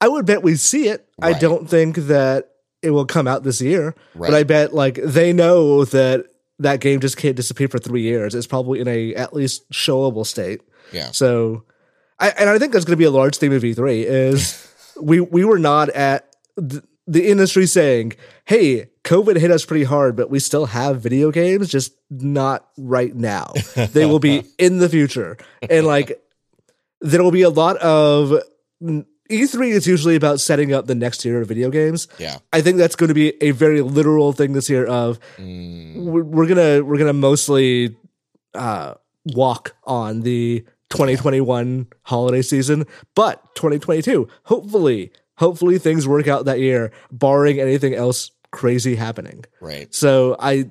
I 0.00 0.08
would 0.08 0.26
bet 0.26 0.42
we 0.42 0.56
see 0.56 0.88
it. 0.88 1.08
Right. 1.20 1.36
I 1.36 1.38
don't 1.38 1.70
think 1.70 1.94
that 1.94 2.51
it 2.82 2.90
will 2.90 3.06
come 3.06 3.28
out 3.28 3.44
this 3.44 3.60
year. 3.60 3.94
Right. 4.14 4.30
But 4.30 4.34
I 4.36 4.42
bet 4.42 4.74
like 4.74 4.96
they 4.96 5.32
know 5.32 5.84
that 5.86 6.26
that 6.58 6.80
game 6.80 7.00
just 7.00 7.16
can't 7.16 7.36
disappear 7.36 7.68
for 7.68 7.78
three 7.78 8.02
years. 8.02 8.34
It's 8.34 8.46
probably 8.46 8.80
in 8.80 8.88
a 8.88 9.14
at 9.14 9.34
least 9.34 9.68
showable 9.70 10.26
state. 10.26 10.62
Yeah. 10.92 11.10
So, 11.12 11.64
I, 12.18 12.30
and 12.30 12.50
I 12.50 12.58
think 12.58 12.72
that's 12.72 12.84
going 12.84 12.92
to 12.92 12.98
be 12.98 13.04
a 13.04 13.10
large 13.10 13.36
theme 13.36 13.52
of 13.52 13.62
E3 13.62 14.04
is 14.04 14.68
we 15.00 15.20
we 15.20 15.44
were 15.44 15.58
not 15.58 15.88
at 15.90 16.34
the, 16.56 16.82
the 17.06 17.28
industry 17.28 17.66
saying, 17.66 18.14
"Hey, 18.44 18.90
COVID 19.04 19.36
hit 19.36 19.50
us 19.50 19.64
pretty 19.64 19.84
hard, 19.84 20.16
but 20.16 20.30
we 20.30 20.38
still 20.38 20.66
have 20.66 21.00
video 21.00 21.30
games, 21.30 21.68
just 21.68 21.92
not 22.10 22.68
right 22.76 23.14
now. 23.14 23.52
they 23.74 24.06
will 24.06 24.20
be 24.20 24.44
in 24.58 24.78
the 24.78 24.88
future." 24.88 25.36
And 25.68 25.86
like 25.86 26.22
there 27.00 27.22
will 27.22 27.32
be 27.32 27.42
a 27.42 27.50
lot 27.50 27.76
of 27.78 28.42
E3 29.32 29.70
is 29.70 29.86
usually 29.86 30.16
about 30.16 30.40
setting 30.40 30.72
up 30.72 30.86
the 30.86 30.94
next 30.94 31.24
year 31.24 31.40
of 31.40 31.48
video 31.48 31.70
games. 31.70 32.08
Yeah. 32.18 32.38
I 32.52 32.60
think 32.60 32.78
that's 32.78 32.96
going 32.96 33.08
to 33.08 33.14
be 33.14 33.34
a 33.42 33.50
very 33.52 33.80
literal 33.80 34.32
thing 34.32 34.52
this 34.52 34.68
year 34.70 34.86
of 34.86 35.18
mm. 35.36 35.96
we're, 35.96 36.22
we're, 36.22 36.46
gonna 36.46 36.84
we're 36.84 36.98
gonna 36.98 37.12
mostly 37.12 37.96
uh, 38.54 38.94
walk 39.26 39.74
on 39.84 40.20
the 40.20 40.64
2021 40.90 41.86
holiday 42.02 42.42
season, 42.42 42.84
but 43.14 43.42
2022, 43.54 44.28
hopefully, 44.44 45.10
hopefully 45.36 45.78
things 45.78 46.06
work 46.06 46.28
out 46.28 46.44
that 46.44 46.60
year, 46.60 46.92
barring 47.10 47.58
anything 47.58 47.94
else 47.94 48.30
crazy 48.50 48.94
happening. 48.94 49.44
Right. 49.60 49.92
So 49.94 50.36
I 50.38 50.70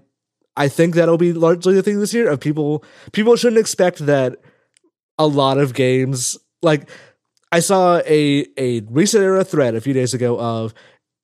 I 0.55 0.67
think 0.67 0.95
that'll 0.95 1.17
be 1.17 1.33
largely 1.33 1.73
the 1.73 1.83
thing 1.83 1.99
this 1.99 2.13
year 2.13 2.29
of 2.29 2.39
people 2.39 2.83
people 3.11 3.35
shouldn't 3.35 3.59
expect 3.59 4.05
that 4.05 4.37
a 5.17 5.27
lot 5.27 5.57
of 5.57 5.73
games 5.73 6.37
like 6.61 6.89
I 7.51 7.59
saw 7.59 7.97
a 8.05 8.47
a 8.57 8.81
ResetEra 8.81 9.45
thread 9.45 9.75
a 9.75 9.81
few 9.81 9.93
days 9.93 10.13
ago 10.13 10.39
of 10.39 10.73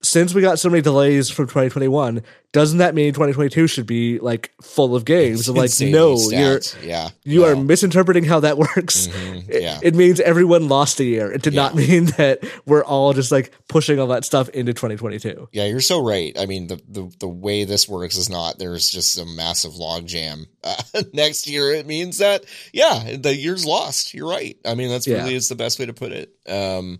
since 0.01 0.33
we 0.33 0.41
got 0.41 0.59
so 0.59 0.69
many 0.69 0.81
delays 0.81 1.29
from 1.29 1.45
2021, 1.45 2.21
doesn't 2.51 2.77
that 2.77 2.95
mean 2.95 3.13
2022 3.13 3.67
should 3.67 3.85
be 3.87 4.19
like 4.19 4.53
full 4.61 4.95
of 4.95 5.05
games? 5.05 5.49
Like, 5.49 5.71
no, 5.81 6.15
stats. 6.15 6.81
you're 6.81 6.87
yeah, 6.87 7.09
you 7.23 7.45
are 7.45 7.55
misinterpreting 7.55 8.23
how 8.23 8.39
that 8.41 8.57
works. 8.57 9.07
Mm-hmm. 9.07 9.51
Yeah. 9.51 9.77
It, 9.81 9.87
it, 9.87 9.95
means 9.95 10.19
everyone 10.19 10.69
lost 10.69 10.99
a 10.99 11.03
year. 11.03 11.31
It 11.31 11.41
did 11.41 11.53
yeah. 11.53 11.61
not 11.61 11.75
mean 11.75 12.05
that 12.17 12.43
we're 12.65 12.83
all 12.83 13.13
just 13.13 13.31
like 13.31 13.51
pushing 13.67 13.99
all 13.99 14.07
that 14.07 14.23
stuff 14.23 14.49
into 14.49 14.73
2022. 14.73 15.49
Yeah, 15.51 15.65
you're 15.65 15.81
so 15.81 16.03
right. 16.03 16.37
I 16.39 16.45
mean, 16.45 16.67
the 16.67 16.81
the, 16.87 17.11
the 17.19 17.27
way 17.27 17.65
this 17.65 17.87
works 17.87 18.17
is 18.17 18.29
not 18.29 18.59
there's 18.59 18.89
just 18.89 19.17
a 19.17 19.25
massive 19.25 19.73
logjam 19.73 20.45
uh, 20.63 20.81
next 21.13 21.47
year. 21.47 21.73
It 21.73 21.85
means 21.87 22.19
that 22.19 22.45
yeah, 22.71 23.17
the 23.17 23.35
year's 23.35 23.65
lost. 23.65 24.13
You're 24.13 24.29
right. 24.29 24.57
I 24.65 24.75
mean, 24.75 24.89
that's 24.89 25.07
really 25.07 25.31
yeah. 25.31 25.37
is 25.37 25.49
the 25.49 25.55
best 25.55 25.79
way 25.79 25.87
to 25.87 25.93
put 25.93 26.11
it. 26.11 26.33
Um, 26.47 26.99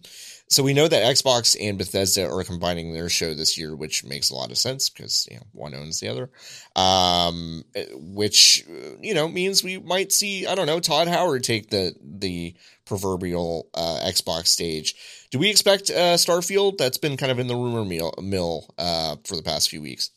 so 0.50 0.64
we 0.64 0.74
know 0.74 0.88
that 0.88 1.04
Xbox 1.04 1.58
and 1.60 1.78
Bethesda 1.78 2.30
are 2.30 2.44
combining 2.44 2.94
their 2.94 3.10
show 3.10 3.34
this 3.34 3.58
year, 3.58 3.76
which 3.76 4.06
makes 4.06 4.30
a 4.30 4.36
lot 4.36 4.50
of 4.50 4.58
sense 4.58 4.90
because 4.90 5.28
you 5.30 5.38
know 5.38 5.44
one 5.52 5.76
owns 5.76 6.00
the 6.00 6.08
other. 6.08 6.30
Um, 6.76 7.64
which 7.94 8.66
you 9.02 9.14
know 9.14 9.28
means 9.28 9.64
we 9.64 9.78
might 9.78 10.12
see 10.14 10.48
I 10.48 10.56
don't 10.56 10.68
know 10.68 10.80
Todd 10.80 11.10
Howard 11.10 11.44
take 11.44 11.70
the 11.70 11.94
the 12.02 12.56
proverbial 12.86 13.70
uh, 13.74 14.00
Xbox 14.06 14.48
stage. 14.48 14.96
Do 15.32 15.40
we 15.40 15.50
expect 15.50 15.90
uh, 15.90 16.16
Starfield? 16.16 16.78
That's 16.78 16.98
been 16.98 17.18
kind 17.18 17.32
of 17.32 17.40
in 17.40 17.48
the 17.48 17.56
rumor 17.56 17.84
mill, 17.84 18.14
mill 18.22 18.74
uh, 18.78 19.18
for 19.26 19.36
the 19.36 19.44
past 19.44 19.70
few 19.70 19.82
weeks. 19.82 20.12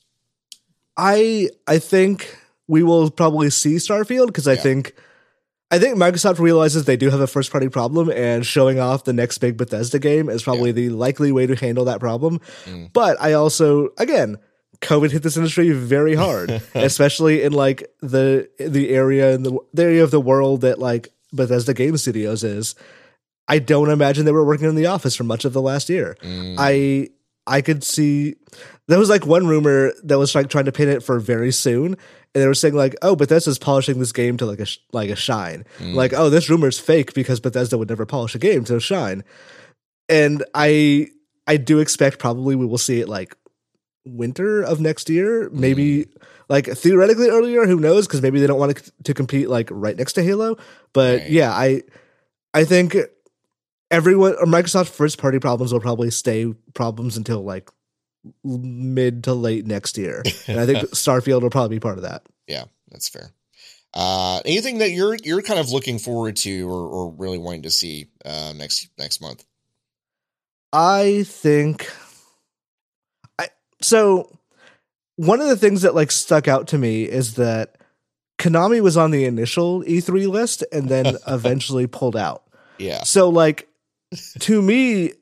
I 0.97 1.51
I 1.66 1.79
think 1.81 2.37
we 2.69 2.85
will 2.85 3.11
probably 3.11 3.51
see 3.51 3.77
Starfield 3.77 4.29
because 4.29 4.47
I 4.47 4.53
yeah. 4.53 4.61
think 4.61 4.95
I 5.71 5.79
think 5.79 5.97
Microsoft 5.97 6.41
realizes 6.41 6.85
they 6.85 6.97
do 6.97 7.11
have 7.11 7.21
a 7.21 7.29
first 7.29 7.53
party 7.53 7.69
problem, 7.69 8.11
and 8.11 8.45
showing 8.45 8.81
off 8.81 9.05
the 9.05 9.13
next 9.13 9.39
big 9.39 9.57
Bethesda 9.57 9.99
game 9.99 10.29
is 10.29 10.43
probably 10.43 10.71
yeah. 10.71 10.75
the 10.75 10.89
likely 10.91 11.31
way 11.31 11.47
to 11.47 11.55
handle 11.55 11.85
that 11.85 12.01
problem. 12.01 12.41
Mm. 12.65 12.93
But 12.93 13.21
I 13.21 13.35
also, 13.35 13.91
again, 13.97 14.39
COVID 14.81 15.13
hit 15.13 15.23
this 15.23 15.37
industry 15.37 15.71
very 15.71 16.15
hard, 16.15 16.51
especially 16.75 17.43
in 17.43 17.53
like 17.53 17.89
the 18.01 18.49
the 18.59 18.91
area 18.91 19.33
in 19.33 19.45
the, 19.45 19.59
the 19.73 19.85
area 19.85 20.03
of 20.03 20.11
the 20.11 20.21
world 20.21 20.63
that 20.63 20.79
like 20.79 21.09
Bethesda 21.33 21.75
Game 21.75 21.97
Studios 21.97 22.43
is. 22.43 22.75
I 23.47 23.59
don't 23.59 23.91
imagine 23.91 24.27
they 24.27 24.33
were 24.33 24.45
working 24.45 24.69
in 24.69 24.77
the 24.77 24.87
office 24.87 25.17
for 25.17 25.25
much 25.25 25.45
of 25.45 25.53
the 25.53 25.61
last 25.61 25.89
year. 25.89 26.17
Mm. 26.23 26.55
I 26.57 27.09
I 27.47 27.63
could 27.63 27.83
see 27.83 28.37
there 28.87 28.99
was 28.99 29.11
like 29.11 29.27
one 29.27 29.47
rumor 29.47 29.93
that 30.05 30.19
was 30.19 30.35
like 30.35 30.49
trying 30.49 30.67
to 30.67 30.73
pin 30.73 30.89
it 30.89 31.03
for 31.03 31.19
very 31.19 31.53
soon, 31.53 31.97
and 32.35 32.43
they 32.43 32.47
were 32.47 32.55
saying 32.55 32.75
like, 32.75 32.95
"Oh, 33.03 33.16
Bethesda's 33.16 33.59
polishing 33.59 33.99
this 33.99 34.12
game 34.12 34.37
to 34.37 34.47
like 34.47 34.61
a 34.61 34.66
like 34.93 35.11
a 35.11 35.16
shine." 35.16 35.64
Mm. 35.79 35.95
Like, 35.95 36.12
"Oh, 36.12 36.31
this 36.31 36.49
rumor 36.49 36.69
is 36.69 36.79
fake 36.79 37.14
because 37.14 37.40
Bethesda 37.40 37.77
would 37.77 37.88
never 37.88 38.07
polish 38.07 38.35
a 38.35 38.38
game 38.38 38.64
to 38.64 38.79
shine." 38.81 39.25
And 40.09 40.45
I 40.55 41.09
I 41.47 41.57
do 41.57 41.81
expect 41.81 42.19
probably 42.19 42.57
we 42.57 42.66
will 42.66 42.79
see 42.79 43.01
it 43.01 43.09
like 43.09 43.37
winter 44.07 44.62
of 44.62 44.81
next 44.81 45.11
year, 45.11 45.51
maybe 45.51 46.05
mm. 46.05 46.23
like 46.49 46.66
theoretically 46.66 47.29
earlier. 47.29 47.66
Who 47.66 47.81
knows? 47.81 48.07
Because 48.07 48.23
maybe 48.23 48.40
they 48.40 48.47
don't 48.47 48.59
want 48.59 48.77
to, 48.77 48.93
to 49.05 49.14
compete 49.14 49.49
like 49.49 49.69
right 49.73 49.97
next 49.97 50.14
to 50.14 50.23
Halo. 50.23 50.57
But 50.93 51.21
right. 51.21 51.31
yeah, 51.31 51.51
I 51.51 51.83
I 52.55 52.64
think 52.64 52.97
everyone 53.90 54.35
or 54.35 54.47
Microsoft 54.47 54.90
first 54.90 55.19
party 55.19 55.38
problems 55.38 55.73
will 55.73 55.81
probably 55.81 56.11
stay 56.11 56.55
problems 56.75 57.16
until 57.16 57.43
like 57.43 57.69
mid 58.45 59.25
to 59.25 59.35
late 59.35 59.67
next 59.67 59.99
year. 59.99 60.23
And 60.49 60.59
I 60.59 60.67
think 60.67 60.79
Starfield 60.91 61.43
will 61.43 61.51
probably 61.51 61.77
be 61.77 61.81
part 61.81 61.99
of 61.99 62.03
that. 62.03 62.23
Yeah, 62.47 62.65
that's 62.91 63.09
fair. 63.09 63.33
Uh, 63.93 64.41
anything 64.45 64.79
that 64.79 64.91
you're 64.91 65.17
you're 65.17 65.43
kind 65.43 65.59
of 65.59 65.71
looking 65.71 65.99
forward 65.99 66.37
to 66.37 66.69
or, 66.69 66.87
or 66.87 67.11
really 67.13 67.39
wanting 67.39 67.63
to 67.63 67.71
see 67.71 68.09
uh, 68.25 68.53
next 68.57 68.89
next 68.99 69.21
month? 69.21 69.45
I 70.73 71.25
think 71.27 71.91
I 73.39 73.49
so 73.81 74.39
one 75.17 75.41
of 75.41 75.49
the 75.49 75.57
things 75.57 75.83
that 75.83 75.95
like 75.95 76.11
stuck 76.11 76.49
out 76.49 76.69
to 76.69 76.79
me 76.79 77.03
is 77.05 77.35
that 77.35 77.77
Konami 78.39 78.81
was 78.81 78.97
on 78.97 79.11
the 79.11 79.25
initial 79.25 79.83
E3 79.83 80.29
list 80.29 80.65
and 80.73 80.89
then 80.89 81.17
eventually 81.27 81.87
pulled 81.87 82.17
out. 82.17 82.45
Yeah. 82.79 83.03
So 83.03 83.29
like 83.29 83.69
to 84.41 84.63
me 84.63 85.13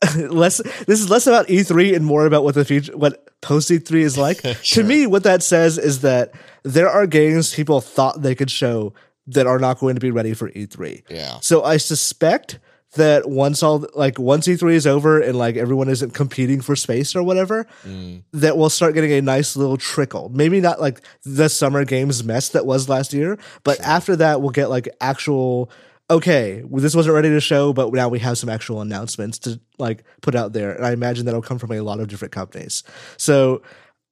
less 0.16 0.58
this 0.86 1.00
is 1.00 1.10
less 1.10 1.26
about 1.26 1.48
E3 1.48 1.96
and 1.96 2.04
more 2.06 2.24
about 2.26 2.44
what 2.44 2.54
the 2.54 2.64
future 2.64 2.96
what 2.96 3.28
post 3.40 3.70
E3 3.70 4.00
is 4.00 4.16
like. 4.18 4.40
Sure. 4.62 4.82
To 4.82 4.88
me 4.88 5.06
what 5.06 5.24
that 5.24 5.42
says 5.42 5.78
is 5.78 6.00
that 6.02 6.32
there 6.62 6.88
are 6.88 7.06
games 7.06 7.54
people 7.54 7.80
thought 7.80 8.22
they 8.22 8.34
could 8.34 8.50
show 8.50 8.92
that 9.26 9.46
are 9.46 9.58
not 9.58 9.78
going 9.78 9.94
to 9.94 10.00
be 10.00 10.10
ready 10.10 10.34
for 10.34 10.50
E3. 10.50 11.02
Yeah. 11.10 11.38
So 11.40 11.62
I 11.64 11.76
suspect 11.78 12.58
that 12.94 13.28
once 13.28 13.62
all 13.62 13.86
like 13.94 14.18
once 14.18 14.46
E3 14.48 14.72
is 14.72 14.86
over 14.86 15.20
and 15.20 15.36
like 15.36 15.56
everyone 15.56 15.88
isn't 15.88 16.14
competing 16.14 16.60
for 16.62 16.74
space 16.76 17.14
or 17.14 17.22
whatever, 17.22 17.66
Mm. 17.84 18.22
that 18.32 18.56
we'll 18.56 18.70
start 18.70 18.94
getting 18.94 19.12
a 19.12 19.20
nice 19.20 19.56
little 19.56 19.76
trickle. 19.76 20.30
Maybe 20.32 20.60
not 20.60 20.80
like 20.80 21.02
the 21.24 21.48
summer 21.48 21.84
games 21.84 22.24
mess 22.24 22.48
that 22.50 22.64
was 22.64 22.88
last 22.88 23.12
year, 23.12 23.36
but 23.64 23.78
after 23.80 24.16
that 24.16 24.40
we'll 24.40 24.50
get 24.52 24.70
like 24.70 24.88
actual 25.00 25.70
okay, 26.10 26.62
well, 26.64 26.82
this 26.82 26.94
wasn't 26.94 27.14
ready 27.14 27.30
to 27.30 27.40
show, 27.40 27.72
but 27.72 27.92
now 27.92 28.08
we 28.08 28.18
have 28.20 28.38
some 28.38 28.48
actual 28.48 28.80
announcements 28.80 29.38
to 29.40 29.60
like 29.78 30.04
put 30.22 30.34
out 30.34 30.52
there. 30.52 30.72
And 30.72 30.84
I 30.84 30.92
imagine 30.92 31.26
that'll 31.26 31.42
come 31.42 31.58
from 31.58 31.72
a 31.72 31.80
lot 31.80 32.00
of 32.00 32.08
different 32.08 32.32
companies. 32.32 32.82
So 33.16 33.62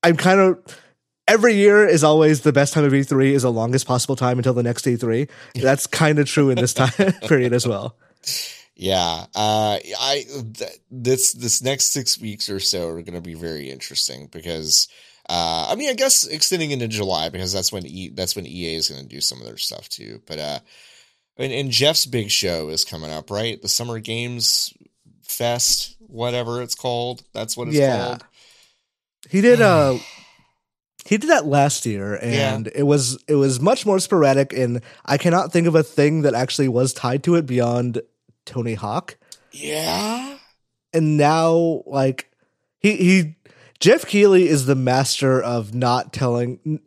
I'm 0.02 0.16
kind 0.16 0.40
of 0.40 0.58
every 1.28 1.54
year 1.54 1.86
is 1.86 2.04
always 2.04 2.42
the 2.42 2.52
best 2.52 2.74
time 2.74 2.84
of 2.84 2.92
E3 2.92 3.32
is 3.32 3.42
the 3.42 3.52
longest 3.52 3.86
possible 3.86 4.16
time 4.16 4.38
until 4.38 4.54
the 4.54 4.62
next 4.62 4.84
E3. 4.84 5.28
That's 5.54 5.86
kind 5.86 6.18
of 6.18 6.26
true 6.26 6.50
in 6.50 6.56
this 6.56 6.74
time 6.74 6.92
period 7.22 7.52
as 7.52 7.66
well. 7.66 7.96
Yeah, 8.78 9.24
uh, 9.34 9.78
I 9.98 10.24
th- 10.52 10.78
this 10.90 11.32
this 11.32 11.62
next 11.62 11.92
six 11.92 12.20
weeks 12.20 12.50
or 12.50 12.60
so 12.60 12.88
are 12.88 13.00
going 13.00 13.14
to 13.14 13.22
be 13.22 13.32
very 13.32 13.70
interesting 13.70 14.28
because, 14.30 14.88
uh, 15.30 15.68
I 15.70 15.76
mean, 15.76 15.88
I 15.88 15.94
guess 15.94 16.26
extending 16.26 16.72
into 16.72 16.86
July 16.86 17.30
because 17.30 17.54
that's 17.54 17.72
when 17.72 17.86
e- 17.86 18.10
that's 18.10 18.36
when 18.36 18.46
EA 18.46 18.74
is 18.74 18.90
going 18.90 19.00
to 19.00 19.08
do 19.08 19.22
some 19.22 19.40
of 19.40 19.46
their 19.46 19.56
stuff 19.56 19.88
too. 19.88 20.20
But 20.26 20.38
uh, 20.38 20.58
and, 21.38 21.52
and 21.52 21.70
Geoff's 21.70 22.06
big 22.06 22.30
show 22.30 22.68
is 22.68 22.84
coming 22.84 23.10
up, 23.10 23.30
right? 23.30 23.60
The 23.60 23.68
Summer 23.68 23.98
Games 23.98 24.72
Fest, 25.22 25.96
whatever 26.00 26.62
it's 26.62 26.74
called. 26.74 27.22
That's 27.32 27.56
what 27.56 27.68
it's 27.68 27.76
Yeah. 27.76 28.04
called. 28.04 28.24
He 29.30 29.40
did 29.40 29.60
uh 29.60 29.98
he 31.04 31.18
did 31.18 31.30
that 31.30 31.46
last 31.46 31.86
year 31.86 32.18
and 32.20 32.68
it 32.74 32.82
was 32.82 33.22
it 33.28 33.34
was 33.34 33.60
much 33.60 33.86
more 33.86 33.98
sporadic 33.98 34.52
and 34.52 34.80
I 35.04 35.18
cannot 35.18 35.52
think 35.52 35.66
of 35.66 35.74
a 35.74 35.82
thing 35.82 36.22
that 36.22 36.34
actually 36.34 36.68
was 36.68 36.92
tied 36.92 37.22
to 37.24 37.34
it 37.36 37.46
beyond 37.46 38.02
Tony 38.44 38.74
Hawk. 38.74 39.16
Yeah, 39.52 40.36
And 40.92 41.16
now 41.16 41.82
like 41.86 42.30
he 42.78 42.96
he 42.96 43.36
Geoff 43.80 44.06
Keighley 44.06 44.48
is 44.48 44.66
the 44.66 44.74
master 44.74 45.40
of 45.40 45.74
not 45.74 46.12
telling 46.12 46.80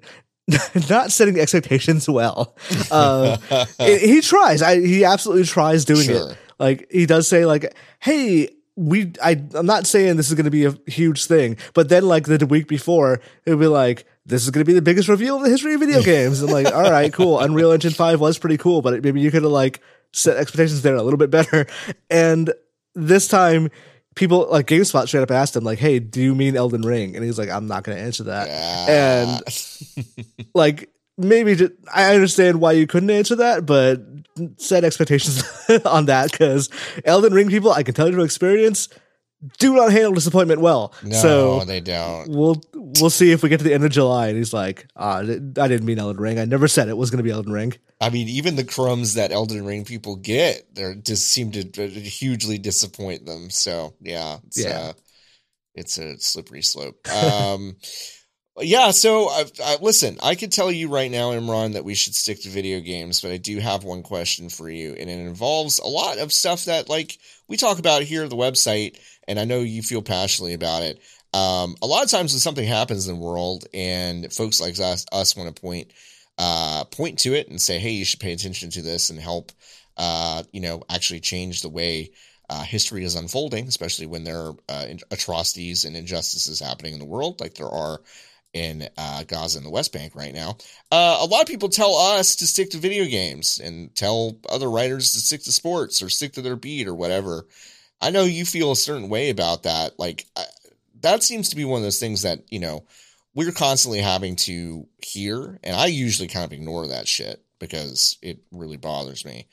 not 0.89 1.11
setting 1.11 1.33
the 1.35 1.41
expectations 1.41 2.09
well. 2.09 2.55
Uh, 2.91 3.37
he 3.79 3.97
he 3.97 4.21
tries. 4.21 4.61
I 4.61 4.79
he 4.79 5.03
absolutely 5.05 5.45
tries 5.45 5.85
doing 5.85 6.05
Sure. 6.07 6.31
it. 6.31 6.37
Like 6.59 6.87
he 6.91 7.05
does 7.05 7.27
say 7.27 7.45
like, 7.45 7.73
"Hey, 7.99 8.49
we 8.75 9.11
I 9.23 9.41
I'm 9.53 9.65
not 9.65 9.87
saying 9.87 10.17
this 10.17 10.29
is 10.29 10.35
going 10.35 10.45
to 10.45 10.51
be 10.51 10.65
a 10.65 10.75
huge 10.87 11.25
thing, 11.25 11.57
but 11.73 11.89
then 11.89 12.03
like 12.07 12.25
the 12.25 12.45
week 12.45 12.67
before, 12.67 13.21
it'll 13.45 13.59
be 13.59 13.67
like 13.67 14.05
this 14.25 14.43
is 14.43 14.51
going 14.51 14.63
to 14.63 14.67
be 14.69 14.73
the 14.73 14.81
biggest 14.81 15.07
reveal 15.09 15.37
of 15.37 15.43
the 15.43 15.49
history 15.49 15.73
of 15.73 15.79
video 15.79 16.01
games." 16.13 16.41
And 16.41 16.51
like, 16.51 16.73
"All 16.73 16.89
right, 16.91 17.11
cool. 17.13 17.39
Unreal 17.39 17.71
Engine 17.71 17.93
5 17.93 18.19
was 18.19 18.37
pretty 18.37 18.57
cool, 18.57 18.81
but 18.81 19.03
maybe 19.03 19.21
you 19.21 19.31
could 19.31 19.43
have 19.43 19.51
like 19.51 19.81
set 20.11 20.37
expectations 20.37 20.81
there 20.81 20.95
a 20.95 21.03
little 21.03 21.17
bit 21.17 21.29
better." 21.29 21.65
And 22.09 22.51
this 22.95 23.27
time 23.27 23.69
people 24.15 24.47
like 24.49 24.67
GameSpot 24.67 25.07
straight 25.07 25.21
up 25.21 25.31
asked 25.31 25.55
him 25.55 25.63
like, 25.63 25.79
"Hey, 25.79 25.99
do 25.99 26.21
you 26.21 26.35
mean 26.35 26.55
Elden 26.55 26.81
Ring?" 26.81 27.15
And 27.15 27.23
he's 27.23 27.37
like, 27.37 27.49
"I'm 27.49 27.67
not 27.67 27.83
going 27.83 27.97
to 27.97 28.03
answer 28.03 28.25
that." 28.25 28.47
yeah. 28.47 30.03
like 30.53 30.89
maybe 31.17 31.55
just, 31.55 31.73
I 31.93 32.13
understand 32.13 32.61
why 32.61 32.71
you 32.71 32.87
couldn't 32.87 33.09
answer 33.09 33.35
that, 33.37 33.65
but 33.65 34.01
set 34.57 34.83
expectations 34.83 35.43
on 35.85 36.05
that 36.05 36.31
because 36.31 36.69
Elden 37.05 37.33
Ring 37.33 37.49
people, 37.49 37.71
I 37.71 37.83
can 37.83 37.93
tell 37.93 38.07
you 38.07 38.13
from 38.13 38.23
experience, 38.23 38.87
do 39.57 39.73
not 39.75 39.91
handle 39.91 40.13
disappointment 40.13 40.61
well. 40.61 40.93
no, 41.03 41.15
so 41.15 41.65
they 41.65 41.79
don't. 41.79 42.29
we'll 42.29 42.61
we'll 42.99 43.09
see 43.09 43.31
if 43.31 43.43
we 43.43 43.49
get 43.49 43.57
to 43.59 43.63
the 43.63 43.73
end 43.73 43.83
of 43.83 43.91
July 43.91 44.27
and 44.27 44.37
he's 44.37 44.53
like, 44.53 44.87
ah, 44.95 45.19
I 45.19 45.23
didn't 45.23 45.85
mean 45.85 45.99
Elden 45.99 46.21
Ring. 46.21 46.39
I 46.39 46.45
never 46.45 46.67
said 46.67 46.89
it 46.89 46.97
was 46.97 47.09
going 47.11 47.17
to 47.17 47.23
be 47.23 47.31
Elden 47.31 47.53
Ring. 47.53 47.73
I 48.01 48.09
mean, 48.09 48.27
even 48.29 48.55
the 48.55 48.63
crumbs 48.63 49.15
that 49.15 49.31
Elden 49.31 49.65
Ring 49.65 49.85
people 49.85 50.15
get, 50.15 50.73
they 50.73 50.95
just 50.95 51.27
seem 51.27 51.51
to 51.51 51.83
uh, 51.83 51.87
hugely 51.87 52.57
disappoint 52.57 53.25
them. 53.25 53.49
So 53.49 53.93
yeah, 54.01 54.37
it's, 54.47 54.63
Yeah. 54.63 54.79
uh, 54.79 54.93
it's 55.75 55.97
a 55.97 56.17
slippery 56.19 56.61
slope. 56.61 57.07
Um, 57.09 57.77
yeah. 58.59 58.91
So 58.91 59.29
I, 59.29 59.45
I, 59.63 59.77
listen, 59.81 60.17
I 60.23 60.35
could 60.35 60.51
tell 60.51 60.71
you 60.71 60.89
right 60.89 61.11
now, 61.11 61.31
Imran, 61.31 61.73
that 61.73 61.85
we 61.85 61.95
should 61.95 62.15
stick 62.15 62.41
to 62.43 62.49
video 62.49 62.79
games, 62.79 63.21
but 63.21 63.31
I 63.31 63.37
do 63.37 63.59
have 63.59 63.83
one 63.83 64.03
question 64.03 64.49
for 64.49 64.69
you, 64.69 64.91
and 64.91 65.09
it 65.09 65.19
involves 65.19 65.79
a 65.79 65.87
lot 65.87 66.17
of 66.17 66.33
stuff 66.33 66.65
that 66.65 66.89
like 66.89 67.17
we 67.47 67.57
talk 67.57 67.79
about 67.79 68.03
here 68.03 68.23
at 68.23 68.29
the 68.29 68.35
website, 68.35 68.97
and 69.27 69.39
I 69.39 69.45
know 69.45 69.59
you 69.59 69.81
feel 69.81 70.01
passionately 70.01 70.53
about 70.53 70.83
it. 70.83 70.99
Um, 71.33 71.75
a 71.81 71.87
lot 71.87 72.03
of 72.03 72.09
times 72.09 72.33
when 72.33 72.39
something 72.39 72.67
happens 72.67 73.07
in 73.07 73.15
the 73.15 73.21
world 73.21 73.65
and 73.73 74.31
folks 74.33 74.59
like 74.59 74.79
us, 74.79 75.05
us 75.11 75.35
want 75.35 75.55
to 75.55 75.61
point 75.61 75.91
uh, 76.37 76.85
point 76.85 77.19
to 77.19 77.33
it 77.33 77.49
and 77.49 77.61
say, 77.61 77.79
hey, 77.79 77.91
you 77.91 78.05
should 78.05 78.21
pay 78.21 78.31
attention 78.31 78.69
to 78.71 78.81
this 78.81 79.09
and 79.09 79.19
help, 79.19 79.51
uh, 79.97 80.41
you 80.53 80.61
know, 80.61 80.81
actually 80.89 81.19
change 81.19 81.61
the 81.61 81.69
way 81.69 82.11
uh, 82.49 82.63
history 82.63 83.03
is 83.03 83.15
unfolding, 83.15 83.67
especially 83.67 84.07
when 84.07 84.23
there 84.23 84.39
are 84.39 84.55
uh, 84.69 84.85
atrocities 85.11 85.85
and 85.85 85.95
injustices 85.95 86.59
happening 86.59 86.93
in 86.93 86.99
the 86.99 87.05
world, 87.05 87.39
like 87.41 87.55
there 87.55 87.69
are 87.69 88.01
in 88.53 88.87
uh, 88.97 89.23
Gaza 89.25 89.59
and 89.59 89.65
the 89.65 89.71
West 89.71 89.93
Bank 89.93 90.15
right 90.15 90.33
now. 90.33 90.57
Uh, 90.91 91.19
a 91.21 91.25
lot 91.25 91.41
of 91.41 91.47
people 91.47 91.69
tell 91.69 91.95
us 91.95 92.37
to 92.37 92.47
stick 92.47 92.71
to 92.71 92.77
video 92.77 93.05
games 93.05 93.59
and 93.63 93.93
tell 93.95 94.37
other 94.49 94.69
writers 94.69 95.11
to 95.11 95.19
stick 95.19 95.43
to 95.43 95.51
sports 95.51 96.01
or 96.01 96.09
stick 96.09 96.33
to 96.33 96.41
their 96.41 96.55
beat 96.55 96.87
or 96.87 96.95
whatever. 96.95 97.45
I 98.01 98.11
know 98.11 98.23
you 98.23 98.45
feel 98.45 98.71
a 98.71 98.77
certain 98.77 99.09
way 99.09 99.29
about 99.29 99.63
that. 99.63 99.99
Like, 99.99 100.25
I, 100.35 100.45
that 101.01 101.23
seems 101.23 101.49
to 101.49 101.55
be 101.55 101.65
one 101.65 101.77
of 101.79 101.83
those 101.83 101.99
things 101.99 102.21
that, 102.23 102.39
you 102.49 102.59
know, 102.59 102.85
we're 103.35 103.51
constantly 103.51 103.99
having 104.01 104.35
to 104.37 104.87
hear, 105.03 105.59
and 105.63 105.75
I 105.75 105.85
usually 105.87 106.27
kind 106.27 106.45
of 106.45 106.51
ignore 106.53 106.87
that 106.87 107.07
shit 107.07 107.43
because 107.59 108.17
it 108.21 108.39
really 108.51 108.77
bothers 108.77 109.23
me. 109.23 109.47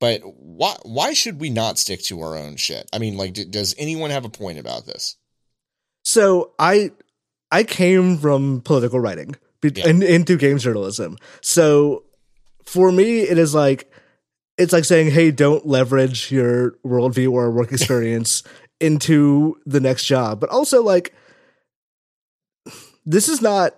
But 0.00 0.20
why 0.24 0.76
why 0.82 1.12
should 1.12 1.40
we 1.40 1.50
not 1.50 1.78
stick 1.78 2.02
to 2.04 2.20
our 2.22 2.36
own 2.36 2.56
shit? 2.56 2.88
I 2.92 2.98
mean, 2.98 3.16
like, 3.16 3.34
d- 3.34 3.44
does 3.44 3.74
anyone 3.78 4.10
have 4.10 4.24
a 4.24 4.28
point 4.30 4.58
about 4.58 4.86
this? 4.86 5.16
So 6.04 6.52
I 6.58 6.92
I 7.50 7.64
came 7.64 8.16
from 8.18 8.60
political 8.62 9.00
writing 9.00 9.36
be- 9.60 9.72
Yeah. 9.74 9.88
and 9.88 10.02
into 10.02 10.36
games 10.36 10.62
journalism. 10.62 11.16
So 11.42 12.04
for 12.64 12.92
me, 12.92 13.20
it 13.20 13.38
is 13.38 13.54
like 13.54 13.90
it's 14.56 14.72
like 14.72 14.84
saying, 14.84 15.10
"Hey, 15.10 15.30
don't 15.30 15.66
leverage 15.66 16.30
your 16.32 16.72
worldview 16.84 17.30
or 17.32 17.50
work 17.50 17.72
experience 17.72 18.42
into 18.80 19.56
the 19.66 19.80
next 19.80 20.04
job." 20.04 20.40
But 20.40 20.50
also, 20.50 20.82
like, 20.82 21.14
this 23.06 23.28
is 23.28 23.40
not 23.40 23.74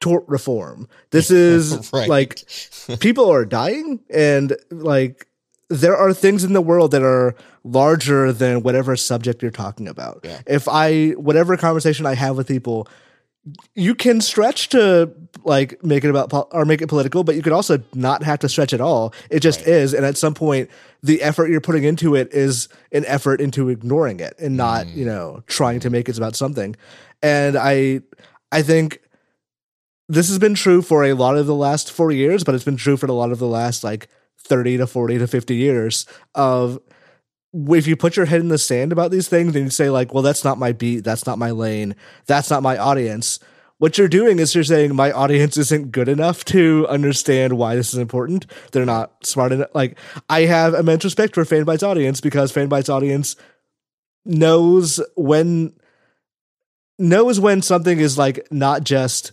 tort 0.00 0.24
reform. 0.28 0.88
This 1.10 1.30
is 1.30 1.90
Right. 1.92 2.08
like 2.08 2.42
people 3.00 3.30
are 3.30 3.44
dying 3.44 4.00
and 4.10 4.56
like 4.70 5.26
there 5.68 5.96
are 5.96 6.12
things 6.12 6.42
in 6.42 6.52
the 6.52 6.60
world 6.60 6.90
that 6.92 7.02
are 7.02 7.34
larger 7.62 8.32
than 8.32 8.62
whatever 8.62 8.96
subject 8.96 9.42
you're 9.42 9.50
talking 9.50 9.86
about. 9.86 10.20
Yeah. 10.24 10.40
If 10.46 10.66
I 10.68 11.10
whatever 11.10 11.56
conversation 11.56 12.06
I 12.06 12.14
have 12.14 12.36
with 12.36 12.48
people 12.48 12.88
you 13.74 13.94
can 13.94 14.20
stretch 14.20 14.68
to 14.70 15.10
like 15.44 15.82
make 15.82 16.04
it 16.04 16.10
about 16.10 16.28
pol- 16.30 16.48
or 16.52 16.64
make 16.64 16.82
it 16.82 16.88
political, 16.88 17.24
but 17.24 17.34
you 17.36 17.42
could 17.42 17.52
also 17.54 17.82
not 17.94 18.22
have 18.22 18.38
to 18.40 18.48
stretch 18.48 18.72
at 18.74 18.80
all. 18.80 19.14
It 19.30 19.40
just 19.40 19.60
Right. 19.60 19.68
is, 19.68 19.94
and 19.94 20.04
at 20.04 20.18
some 20.18 20.34
point, 20.34 20.68
the 21.02 21.22
effort 21.22 21.48
you're 21.50 21.62
putting 21.62 21.84
into 21.84 22.14
it 22.14 22.32
is 22.34 22.68
an 22.92 23.04
effort 23.06 23.40
into 23.40 23.70
ignoring 23.70 24.20
it 24.20 24.34
and 24.38 24.56
not, 24.56 24.86
Mm. 24.86 24.96
you 24.96 25.04
know, 25.06 25.42
trying 25.46 25.80
to 25.80 25.90
make 25.90 26.08
it 26.10 26.18
about 26.18 26.36
something. 26.36 26.76
And 27.22 27.56
I, 27.56 28.02
I 28.52 28.60
think 28.62 29.00
this 30.08 30.28
has 30.28 30.38
been 30.38 30.54
true 30.54 30.82
for 30.82 31.04
a 31.04 31.14
lot 31.14 31.36
of 31.38 31.46
the 31.46 31.54
last 31.54 31.90
four 31.90 32.10
years, 32.12 32.44
but 32.44 32.54
it's 32.54 32.64
been 32.64 32.76
true 32.76 32.96
for 32.98 33.06
a 33.06 33.12
lot 33.12 33.30
of 33.32 33.38
the 33.38 33.46
last 33.46 33.82
like 33.82 34.08
thirty 34.38 34.76
to 34.76 34.86
forty 34.86 35.16
to 35.18 35.26
fifty 35.26 35.54
years 35.56 36.04
of 36.34 36.78
if 37.52 37.86
you 37.86 37.96
put 37.96 38.16
your 38.16 38.26
head 38.26 38.40
in 38.40 38.48
the 38.48 38.58
sand 38.58 38.92
about 38.92 39.10
these 39.10 39.28
things 39.28 39.54
and 39.56 39.64
you 39.64 39.70
say 39.70 39.90
like 39.90 40.14
well 40.14 40.22
that's 40.22 40.44
not 40.44 40.58
my 40.58 40.72
beat 40.72 41.00
that's 41.00 41.26
not 41.26 41.38
my 41.38 41.50
lane 41.50 41.94
that's 42.26 42.50
not 42.50 42.62
my 42.62 42.76
audience 42.76 43.40
what 43.78 43.96
you're 43.96 44.08
doing 44.08 44.38
is 44.38 44.54
you're 44.54 44.62
saying 44.62 44.94
my 44.94 45.10
audience 45.10 45.56
isn't 45.56 45.90
good 45.90 46.08
enough 46.08 46.44
to 46.44 46.86
understand 46.88 47.56
why 47.56 47.74
this 47.74 47.92
is 47.92 47.98
important 47.98 48.46
they're 48.72 48.84
not 48.84 49.12
smart 49.26 49.50
enough 49.50 49.70
like 49.74 49.98
i 50.28 50.42
have 50.42 50.74
immense 50.74 51.04
respect 51.04 51.34
for 51.34 51.44
fanbyte's 51.44 51.82
audience 51.82 52.20
because 52.20 52.52
fanbyte's 52.52 52.88
audience 52.88 53.34
knows 54.24 55.00
when 55.16 55.72
knows 56.98 57.40
when 57.40 57.62
something 57.62 57.98
is 57.98 58.18
like 58.18 58.46
not 58.52 58.84
just 58.84 59.32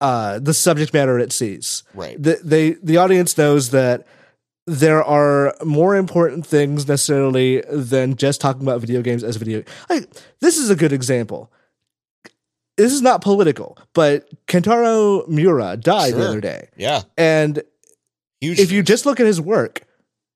uh 0.00 0.38
the 0.38 0.54
subject 0.54 0.92
matter 0.94 1.18
it 1.18 1.32
sees. 1.32 1.82
Right. 1.94 2.22
The 2.22 2.38
they 2.44 2.72
the 2.82 2.98
audience 2.98 3.36
knows 3.36 3.70
that 3.70 4.06
there 4.66 5.02
are 5.02 5.54
more 5.64 5.96
important 5.96 6.46
things 6.46 6.86
necessarily 6.86 7.62
than 7.70 8.16
just 8.16 8.40
talking 8.40 8.62
about 8.62 8.80
video 8.80 9.02
games 9.02 9.24
as 9.24 9.36
video. 9.36 9.62
Like 9.88 10.08
this 10.40 10.58
is 10.58 10.70
a 10.70 10.76
good 10.76 10.92
example. 10.92 11.50
This 12.76 12.92
is 12.92 13.02
not 13.02 13.20
political, 13.20 13.76
but 13.92 14.28
Kentaro 14.46 15.26
Miura 15.28 15.76
died 15.76 16.14
the 16.14 16.26
other 16.28 16.40
day, 16.40 16.68
Yeah. 16.76 17.02
and 17.18 17.62
Huge. 18.40 18.58
if 18.58 18.72
you 18.72 18.82
just 18.82 19.04
look 19.04 19.20
at 19.20 19.26
his 19.26 19.38
work, 19.40 19.82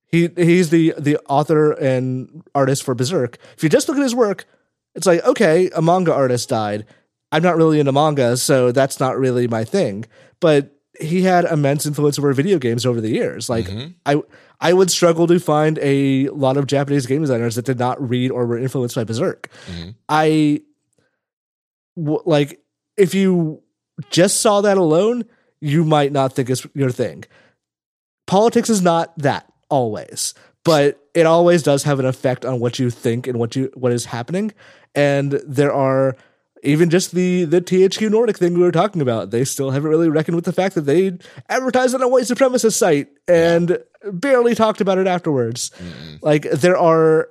he 0.06 0.28
he's 0.37 0.68
the 0.70 0.94
the 0.98 1.16
author 1.28 1.72
and 1.72 2.42
artist 2.54 2.82
for 2.82 2.94
Berserk. 2.94 3.38
If 3.56 3.62
you 3.62 3.70
just 3.70 3.88
look 3.88 3.96
at 3.96 4.02
his 4.02 4.14
work, 4.14 4.44
it's 4.94 5.06
like 5.06 5.24
okay, 5.24 5.70
a 5.74 5.80
manga 5.80 6.12
artist 6.12 6.48
died. 6.50 6.84
I'm 7.32 7.42
not 7.42 7.56
really 7.56 7.80
into 7.80 7.92
manga, 7.92 8.37
so 8.37 8.72
that's 8.72 9.00
not 9.00 9.18
really 9.18 9.48
my 9.48 9.64
thing. 9.64 10.04
But 10.38 10.73
he 11.00 11.22
had 11.22 11.44
immense 11.46 11.87
influence 11.87 12.18
over 12.18 12.33
video 12.33 12.59
games 12.59 12.87
over 12.87 13.00
the 13.00 13.11
years. 13.11 13.48
Like 13.48 13.66
Mhm. 13.66 13.94
I 14.07 14.22
I 14.61 14.72
would 14.72 14.90
struggle 14.90 15.26
to 15.26 15.38
find 15.40 15.78
a 15.83 16.28
lot 16.30 16.57
of 16.57 16.66
Japanese 16.66 17.07
game 17.07 17.20
designers 17.20 17.57
that 17.57 17.64
did 17.64 17.78
not 17.78 18.00
read 18.09 18.30
or 18.30 18.46
were 18.46 18.59
influenced 18.59 18.94
by 18.94 19.04
Berserk. 19.04 19.48
Mhm. 19.68 19.94
I 20.09 20.62
w- 21.96 22.22
like 22.24 22.61
if 22.96 23.14
you 23.14 23.62
just 24.11 24.40
saw 24.40 24.61
that 24.61 24.76
alone, 24.78 25.24
you 25.61 25.85
might 25.85 26.12
not 26.12 26.33
think 26.35 26.50
it's 26.50 26.66
your 26.74 26.90
thing. 26.90 27.24
Politics 28.26 28.70
is 28.70 28.83
not 28.83 29.16
that 29.18 29.50
always, 29.68 30.35
but 30.64 31.00
it 31.14 31.26
always 31.26 31.62
does 31.62 31.83
have 31.85 31.98
an 32.00 32.07
effect 32.07 32.44
on 32.44 32.61
what 32.61 32.78
you 32.78 32.90
think 32.90 33.26
and 33.26 33.38
what 33.38 33.54
you 33.57 33.70
what 33.74 33.92
is 33.92 34.07
happening. 34.07 34.52
And 34.94 35.33
there 35.46 35.72
are 35.72 36.16
even 36.64 36.90
just 36.90 37.12
the 37.12 37.44
the 37.44 37.61
THQ 37.61 38.11
Nordic 38.11 38.38
thing 38.38 38.55
we 38.55 38.61
were 38.61 38.72
talking 38.72 39.00
about. 39.00 39.31
They 39.31 39.44
still 39.44 39.70
haven't 39.70 39.90
really 39.90 40.09
reckoned 40.09 40.37
with 40.37 40.44
the 40.44 40.53
fact 40.53 40.74
that 40.74 40.83
they 40.83 41.18
advertised 41.48 41.94
on 41.94 42.03
a 42.03 42.09
white 42.09 42.24
supremacist 42.24 42.74
site 42.74 43.09
and 43.29 43.79
barely 44.05 44.55
talked 44.55 44.81
about 44.81 44.98
it 44.98 45.07
afterwards. 45.07 45.70
Mm-mm. 45.70 46.18
Like 46.22 46.50
there 46.50 46.77
are 46.77 47.29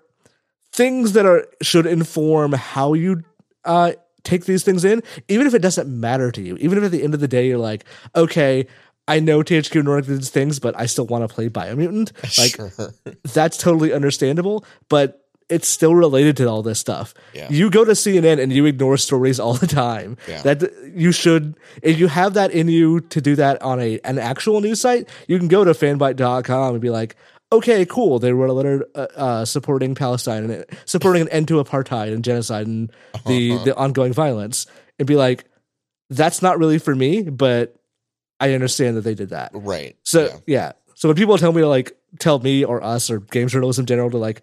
things 0.71 1.13
that 1.13 1.25
are 1.25 1.47
should 1.61 1.85
inform 1.85 2.53
how 2.53 2.93
you 2.93 3.23
uh 3.65 3.93
take 4.23 4.45
these 4.45 4.63
things 4.63 4.85
in, 4.85 5.03
even 5.27 5.47
if 5.47 5.53
it 5.53 5.61
doesn't 5.61 5.89
matter 5.89 6.31
to 6.31 6.41
you. 6.41 6.55
Even 6.57 6.77
if 6.77 6.85
at 6.85 6.91
the 6.91 7.03
end 7.03 7.13
of 7.13 7.19
the 7.19 7.27
day 7.27 7.47
you're 7.47 7.57
like, 7.57 7.83
okay, 8.15 8.67
I 9.07 9.19
know 9.19 9.43
THQ 9.43 9.83
Nordic 9.83 10.05
did 10.05 10.19
these 10.19 10.29
things, 10.29 10.59
but 10.59 10.79
I 10.79 10.85
still 10.85 11.05
want 11.05 11.27
to 11.27 11.33
play 11.33 11.49
Biomutant. 11.49 12.11
Like 12.37 12.55
sure. 12.55 12.93
that's 13.33 13.57
totally 13.57 13.91
understandable, 13.93 14.65
but 14.89 15.22
it's 15.49 15.67
still 15.67 15.93
related 15.95 16.37
to 16.37 16.47
all 16.47 16.61
this 16.63 16.79
stuff. 16.79 17.13
Yeah. 17.33 17.47
You 17.49 17.69
go 17.69 17.83
to 17.85 17.91
CNN 17.91 18.41
and 18.41 18.51
you 18.51 18.65
ignore 18.65 18.97
stories 18.97 19.39
all 19.39 19.53
the 19.53 19.67
time. 19.67 20.17
Yeah. 20.27 20.41
That 20.43 20.71
you 20.93 21.11
should 21.11 21.55
if 21.81 21.99
you 21.99 22.07
have 22.07 22.33
that 22.35 22.51
in 22.51 22.67
you 22.67 23.01
to 23.01 23.21
do 23.21 23.35
that 23.35 23.61
on 23.61 23.79
a 23.79 23.99
an 24.03 24.17
actual 24.19 24.61
news 24.61 24.81
site, 24.81 25.09
you 25.27 25.37
can 25.37 25.47
go 25.47 25.63
to 25.63 25.71
fanbyte.com 25.71 26.73
and 26.75 26.81
be 26.81 26.89
like, 26.89 27.15
"Okay, 27.51 27.85
cool. 27.85 28.19
They 28.19 28.33
wrote 28.33 28.49
a 28.49 28.53
letter 28.53 28.85
uh, 28.95 29.07
uh, 29.15 29.45
supporting 29.45 29.95
Palestine 29.95 30.49
and 30.49 30.65
supporting 30.85 31.23
an 31.23 31.29
end 31.29 31.47
to 31.49 31.63
apartheid 31.63 32.13
and 32.13 32.23
genocide 32.23 32.67
and 32.67 32.91
the 33.25 33.53
Uh-huh. 33.53 33.63
the 33.65 33.75
ongoing 33.75 34.13
violence." 34.13 34.65
And 34.99 35.07
be 35.07 35.15
like, 35.15 35.45
"That's 36.09 36.41
not 36.41 36.57
really 36.59 36.77
for 36.79 36.95
me, 36.95 37.23
but 37.23 37.75
I 38.39 38.53
understand 38.53 38.97
that 38.97 39.01
they 39.01 39.15
did 39.15 39.29
that." 39.29 39.51
Right. 39.53 39.95
So 40.03 40.25
Yeah. 40.25 40.37
yeah. 40.47 40.71
So 40.95 41.09
when 41.09 41.15
people 41.17 41.37
tell 41.37 41.51
me 41.51 41.61
to 41.61 41.67
like 41.67 41.91
tell 42.19 42.39
me 42.39 42.63
or 42.63 42.81
us 42.83 43.09
or 43.09 43.19
game 43.19 43.47
journalists 43.49 43.79
in 43.79 43.85
general 43.87 44.09
to 44.11 44.17
like 44.17 44.41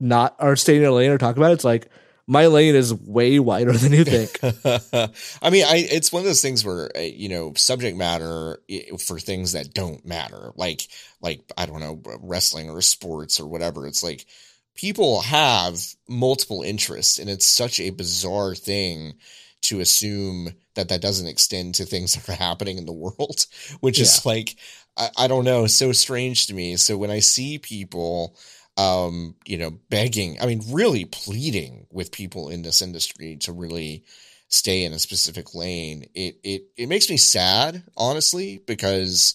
not 0.00 0.36
or 0.38 0.56
stay 0.56 0.76
in 0.76 0.84
a 0.84 0.90
lane 0.90 1.10
or 1.10 1.18
talk 1.18 1.36
about 1.36 1.50
it, 1.50 1.54
it's 1.54 1.64
like 1.64 1.90
my 2.26 2.46
lane 2.46 2.74
is 2.74 2.92
way 2.92 3.38
wider 3.38 3.72
than 3.72 3.92
you 3.92 4.04
think. 4.04 4.38
I 5.42 5.50
mean, 5.50 5.64
I 5.64 5.86
it's 5.90 6.12
one 6.12 6.20
of 6.20 6.26
those 6.26 6.42
things 6.42 6.64
where 6.64 6.90
uh, 6.96 7.00
you 7.00 7.28
know 7.28 7.52
subject 7.54 7.96
matter 7.96 8.60
for 8.98 9.18
things 9.18 9.52
that 9.52 9.72
don't 9.72 10.04
matter, 10.04 10.52
like 10.56 10.82
like 11.20 11.40
I 11.56 11.66
don't 11.66 11.80
know 11.80 12.02
wrestling 12.20 12.68
or 12.68 12.82
sports 12.82 13.38
or 13.38 13.46
whatever. 13.46 13.86
It's 13.86 14.02
like 14.02 14.26
people 14.74 15.20
have 15.22 15.78
multiple 16.08 16.62
interests, 16.62 17.18
and 17.18 17.30
it's 17.30 17.46
such 17.46 17.78
a 17.78 17.90
bizarre 17.90 18.54
thing 18.54 19.14
to 19.62 19.80
assume 19.80 20.50
that 20.74 20.88
that 20.90 21.00
doesn't 21.00 21.26
extend 21.26 21.76
to 21.76 21.84
things 21.84 22.14
that 22.26 22.28
are 22.28 22.36
happening 22.36 22.78
in 22.78 22.86
the 22.86 22.92
world, 22.92 23.46
which 23.80 24.00
is 24.00 24.26
like 24.26 24.56
I, 24.96 25.10
I 25.16 25.26
don't 25.28 25.44
know, 25.44 25.68
so 25.68 25.92
strange 25.92 26.48
to 26.48 26.54
me. 26.54 26.76
So 26.76 26.96
when 26.96 27.10
I 27.10 27.20
see 27.20 27.58
people 27.58 28.36
um, 28.76 29.36
you 29.46 29.58
know, 29.58 29.70
begging, 29.90 30.40
I 30.40 30.46
mean, 30.46 30.62
really 30.70 31.04
pleading 31.06 31.86
with 31.90 32.12
people 32.12 32.48
in 32.50 32.62
this 32.62 32.82
industry 32.82 33.36
to 33.38 33.52
really 33.52 34.04
stay 34.48 34.84
in 34.84 34.92
a 34.92 34.98
specific 34.98 35.54
lane. 35.54 36.06
It 36.14 36.38
it 36.44 36.62
it 36.76 36.88
makes 36.88 37.10
me 37.10 37.16
sad, 37.16 37.82
honestly, 37.96 38.60
because 38.66 39.34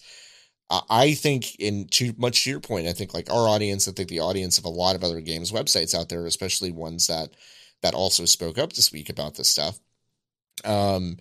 I- 0.69 1.13
think 1.15 1.56
in 1.60 1.88
too 1.88 2.13
much 2.17 2.43
to 2.43 2.49
your 2.49 2.60
point, 2.62 2.88
I 2.88 2.93
think 2.93 3.13
like 3.13 3.30
our 3.32 3.47
audience, 3.49 3.88
I 3.88 3.91
think 3.91 4.10
the 4.10 4.19
audience 4.21 4.58
of 4.58 4.65
a 4.65 4.69
lot 4.69 4.95
of 4.95 5.04
other 5.04 5.21
games 5.21 5.51
websites 5.51 5.93
out 5.95 6.10
there, 6.10 6.25
especially 6.25 6.71
ones 6.71 7.08
that 7.08 7.32
that 7.82 7.93
also 7.95 8.25
spoke 8.25 8.58
up 8.58 8.73
this 8.73 8.91
week 8.91 9.10
about 9.10 9.36
this 9.36 9.49
stuff. 9.49 9.80
Um 10.65 11.17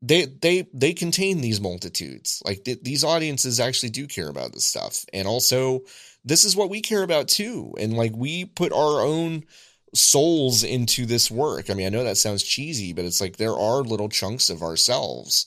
they 0.00 0.26
they 0.26 0.66
they 0.72 0.92
contain 0.92 1.40
these 1.40 1.60
multitudes. 1.60 2.42
Like 2.44 2.64
th- 2.64 2.82
these 2.82 3.04
audiences 3.04 3.60
actually 3.60 3.90
do 3.90 4.06
care 4.06 4.28
about 4.28 4.52
this 4.52 4.64
stuff. 4.64 5.04
And 5.12 5.26
also 5.26 5.82
this 6.24 6.44
is 6.44 6.56
what 6.56 6.70
we 6.70 6.80
care 6.80 7.02
about 7.02 7.28
too. 7.28 7.74
And 7.78 7.94
like 7.94 8.12
we 8.14 8.44
put 8.44 8.72
our 8.72 9.00
own 9.00 9.44
souls 9.94 10.62
into 10.62 11.06
this 11.06 11.30
work. 11.30 11.70
I 11.70 11.74
mean, 11.74 11.86
I 11.86 11.90
know 11.90 12.04
that 12.04 12.18
sounds 12.18 12.42
cheesy, 12.42 12.92
but 12.92 13.04
it's 13.04 13.20
like 13.20 13.36
there 13.36 13.56
are 13.56 13.80
little 13.82 14.08
chunks 14.08 14.50
of 14.50 14.62
ourselves 14.62 15.46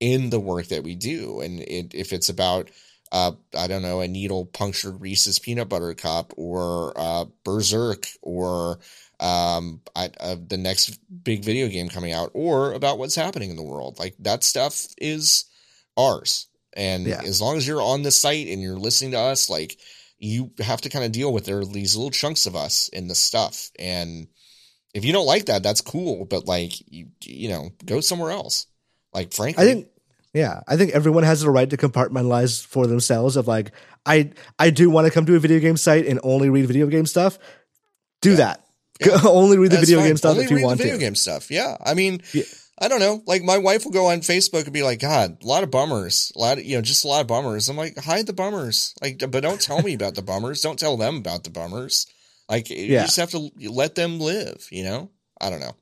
in 0.00 0.30
the 0.30 0.40
work 0.40 0.66
that 0.68 0.84
we 0.84 0.94
do. 0.94 1.40
And 1.40 1.60
it, 1.60 1.94
if 1.94 2.12
it's 2.12 2.28
about, 2.28 2.70
uh, 3.10 3.32
I 3.56 3.66
don't 3.66 3.82
know, 3.82 4.00
a 4.00 4.08
needle 4.08 4.46
punctured 4.46 5.00
Reese's 5.00 5.38
peanut 5.38 5.68
butter 5.68 5.94
cup 5.94 6.32
or 6.36 6.92
uh, 6.96 7.26
Berserk 7.44 8.06
or 8.22 8.78
um, 9.22 9.80
I, 9.94 10.10
uh, 10.20 10.36
the 10.46 10.56
next 10.58 10.98
big 11.22 11.44
video 11.44 11.68
game 11.68 11.88
coming 11.88 12.12
out 12.12 12.30
or 12.34 12.72
about 12.72 12.98
what's 12.98 13.14
happening 13.14 13.50
in 13.50 13.56
the 13.56 13.62
world, 13.62 13.98
like 13.98 14.16
that 14.20 14.42
stuff 14.44 14.86
is 14.98 15.44
ours. 15.96 16.48
And 16.74 17.06
Yeah. 17.06 17.22
as 17.24 17.40
long 17.40 17.56
as 17.56 17.66
you're 17.66 17.82
on 17.82 18.02
the 18.02 18.10
site 18.10 18.48
and 18.48 18.60
you're 18.60 18.78
listening 18.78 19.12
to 19.12 19.18
us, 19.18 19.48
like 19.48 19.78
you 20.18 20.50
have 20.58 20.80
to 20.82 20.88
kind 20.88 21.04
of 21.04 21.12
deal 21.12 21.32
with 21.32 21.44
there 21.44 21.58
are 21.58 21.64
these 21.64 21.94
little 21.96 22.10
chunks 22.10 22.46
of 22.46 22.56
us 22.56 22.88
in 22.88 23.08
the 23.08 23.14
stuff. 23.14 23.70
And 23.78 24.26
if 24.94 25.04
you 25.04 25.12
don't 25.12 25.26
like 25.26 25.46
that, 25.46 25.62
that's 25.62 25.80
cool. 25.80 26.24
But 26.24 26.46
like 26.46 26.72
you, 26.90 27.08
you 27.22 27.48
know, 27.48 27.70
go 27.84 28.00
somewhere 28.00 28.30
else. 28.32 28.66
Like 29.14 29.32
frankly, 29.32 29.62
I 29.62 29.66
think 29.66 29.88
yeah, 30.34 30.60
I 30.66 30.76
think 30.76 30.92
everyone 30.92 31.24
has 31.24 31.42
the 31.42 31.50
right 31.50 31.68
to 31.70 31.76
compartmentalize 31.76 32.64
for 32.64 32.86
themselves 32.86 33.36
of 33.36 33.46
like 33.46 33.70
I 34.06 34.30
I 34.58 34.70
do 34.70 34.90
want 34.90 35.06
to 35.06 35.12
come 35.12 35.26
to 35.26 35.36
a 35.36 35.38
video 35.38 35.60
game 35.60 35.76
site 35.76 36.06
and 36.06 36.18
only 36.22 36.48
read 36.50 36.66
video 36.66 36.86
game 36.86 37.06
stuff. 37.06 37.38
Do 38.22 38.30
Yeah. 38.30 38.36
that. 38.36 38.61
Yeah. 39.06 39.20
only 39.24 39.58
read 39.58 39.70
the 39.70 39.76
That's 39.76 39.88
video 39.88 40.00
fine. 40.00 40.08
game 40.08 40.16
stuff 40.16 40.30
Only 40.32 40.44
if 40.44 40.50
you 40.50 40.56
read 40.56 40.64
want 40.64 40.78
the 40.78 40.84
video 40.84 40.98
to. 40.98 41.04
game 41.04 41.14
stuff. 41.14 41.50
Yeah, 41.50 41.76
I 41.84 41.94
mean, 41.94 42.22
Yeah. 42.32 42.44
I 42.80 42.88
don't 42.88 43.00
know. 43.00 43.22
Like 43.26 43.42
my 43.42 43.58
wife 43.58 43.84
will 43.84 43.92
go 43.92 44.06
on 44.06 44.20
Facebook 44.20 44.64
and 44.64 44.72
be 44.72 44.82
like, 44.82 44.98
"God, 45.00 45.38
a 45.42 45.46
lot 45.46 45.62
of 45.62 45.70
bummers, 45.70 46.32
a 46.34 46.38
lot 46.38 46.58
of 46.58 46.64
you 46.64 46.74
know, 46.76 46.82
just 46.82 47.04
a 47.04 47.08
lot 47.08 47.20
of 47.20 47.26
bummers." 47.28 47.68
I'm 47.68 47.76
like, 47.76 47.96
"Hide 47.98 48.26
the 48.26 48.32
bummers, 48.32 48.94
like, 49.00 49.18
but 49.18 49.40
don't 49.42 49.60
tell 49.60 49.80
me 49.82 49.94
about 49.94 50.14
the 50.14 50.22
bummers. 50.22 50.60
Don't 50.62 50.78
tell 50.78 50.96
them 50.96 51.16
about 51.16 51.44
the 51.44 51.50
bummers. 51.50 52.06
Like, 52.48 52.70
you 52.70 52.88
just 52.88 53.16
have 53.18 53.30
to 53.30 53.50
let 53.70 53.94
them 53.94 54.18
live. 54.18 54.66
You 54.72 54.84
know? 54.84 55.10
I 55.40 55.48
don't 55.50 55.60
know. 55.60 55.76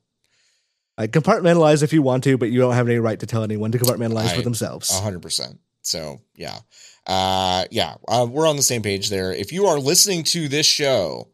Like 0.97 1.11
compartmentalize 1.11 1.81
if 1.81 1.93
you 1.93 2.01
want 2.03 2.23
to, 2.25 2.37
but 2.37 2.51
you 2.51 2.59
don't 2.59 2.73
have 2.73 2.87
any 2.87 2.99
right 2.99 3.19
to 3.19 3.25
tell 3.25 3.43
anyone 3.43 3.71
to 3.71 3.79
compartmentalize 3.79 4.25
I- 4.27 4.35
for 4.35 4.41
themselves. 4.43 4.91
A 4.91 5.01
hundred 5.01 5.21
percent. 5.23 5.59
So 5.81 6.21
yeah, 6.35 6.59
uh, 7.07 7.65
yeah, 7.71 7.95
uh, 8.07 8.27
we're 8.29 8.47
on 8.47 8.57
the 8.57 8.61
same 8.61 8.83
page 8.83 9.09
there. 9.09 9.31
If 9.33 9.51
you 9.51 9.65
are 9.65 9.79
listening 9.79 10.23
to 10.25 10.47
this 10.47 10.67
show, 10.67 11.29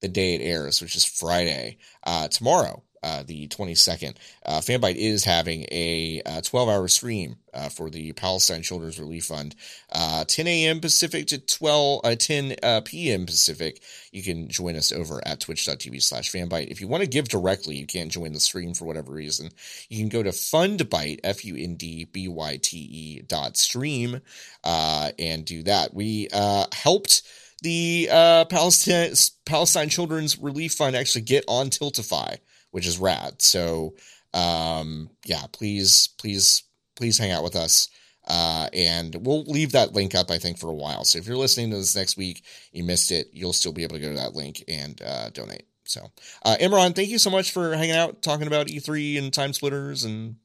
the 0.00 0.08
day 0.08 0.34
it 0.34 0.42
airs, 0.42 0.80
which 0.80 0.96
is 0.96 1.04
Friday, 1.04 1.78
uh, 2.04 2.28
tomorrow, 2.28 2.82
uh, 3.02 3.22
the 3.26 3.46
twenty 3.48 3.74
second, 3.74 4.18
uh, 4.44 4.60
Fanbyte 4.60 4.96
is 4.96 5.24
having 5.24 5.62
a 5.70 6.20
twelve 6.44 6.68
hour 6.68 6.86
stream 6.88 7.36
uh, 7.54 7.68
for 7.68 7.88
the 7.90 8.12
Palestine 8.12 8.62
Children's 8.62 8.98
Relief 8.98 9.24
Fund, 9.26 9.54
uh, 9.92 10.24
ten 10.26 10.46
a.m. 10.46 10.80
Pacific 10.80 11.26
to 11.28 11.38
12, 11.38 12.00
uh, 12.04 12.14
10 12.14 12.56
uh, 12.62 12.80
p.m. 12.84 13.26
Pacific. 13.26 13.82
You 14.12 14.22
can 14.22 14.48
join 14.48 14.76
us 14.76 14.92
over 14.92 15.26
at 15.26 15.40
twitch.tv 15.40 16.02
slash 16.02 16.30
fanbyte. 16.30 16.68
If 16.68 16.80
you 16.80 16.88
want 16.88 17.02
to 17.02 17.08
give 17.08 17.28
directly, 17.28 17.76
you 17.76 17.86
can't 17.86 18.12
join 18.12 18.32
the 18.32 18.40
stream 18.40 18.74
for 18.74 18.84
whatever 18.84 19.12
reason. 19.12 19.50
You 19.88 19.98
can 19.98 20.08
go 20.08 20.22
to 20.22 20.30
fundbyte, 20.30 21.20
F 21.24 21.44
U 21.44 21.56
N 21.56 21.76
D 21.76 22.04
B 22.04 22.28
Y 22.28 22.58
T 22.62 22.76
E 22.76 23.22
dot 23.22 23.56
stream, 23.56 24.20
uh, 24.62 25.12
and 25.18 25.44
do 25.44 25.62
that. 25.62 25.94
We 25.94 26.28
uh, 26.32 26.66
helped 26.72 27.22
the 27.60 28.08
uh, 28.10 28.44
Palestine 28.46 29.12
Palestine 29.44 29.88
Children's 29.88 30.38
Relief 30.38 30.72
Fund 30.74 30.96
actually 30.96 31.22
get 31.22 31.44
on 31.48 31.70
Tiltify, 31.70 32.38
which 32.70 32.86
is 32.86 32.98
rad. 32.98 33.40
So, 33.42 33.94
um, 34.34 35.10
yeah, 35.24 35.44
please, 35.52 36.08
please, 36.18 36.62
please 36.96 37.18
hang 37.18 37.30
out 37.30 37.42
with 37.42 37.56
us. 37.56 37.88
Uh, 38.26 38.68
and 38.72 39.16
we'll 39.26 39.42
leave 39.44 39.72
that 39.72 39.92
link 39.92 40.14
up, 40.14 40.30
I 40.30 40.38
think, 40.38 40.58
for 40.58 40.68
a 40.68 40.74
while. 40.74 41.04
So 41.04 41.18
if 41.18 41.26
you're 41.26 41.36
listening 41.36 41.70
to 41.70 41.76
this 41.76 41.96
next 41.96 42.16
week, 42.16 42.44
you 42.70 42.84
missed 42.84 43.10
it, 43.10 43.28
you'll 43.32 43.52
still 43.52 43.72
be 43.72 43.82
able 43.82 43.96
to 43.96 44.00
go 44.02 44.10
to 44.10 44.18
that 44.18 44.34
link 44.34 44.62
and 44.68 45.00
uh, 45.02 45.30
donate. 45.30 45.64
So, 45.84 46.12
uh, 46.44 46.56
Imran, 46.60 46.94
thank 46.94 47.08
you 47.08 47.18
so 47.18 47.30
much 47.30 47.50
for 47.50 47.74
hanging 47.74 47.96
out, 47.96 48.22
talking 48.22 48.46
about 48.46 48.68
E3 48.68 49.18
and 49.18 49.32
time 49.32 49.52
splitters 49.52 50.04
and 50.04 50.36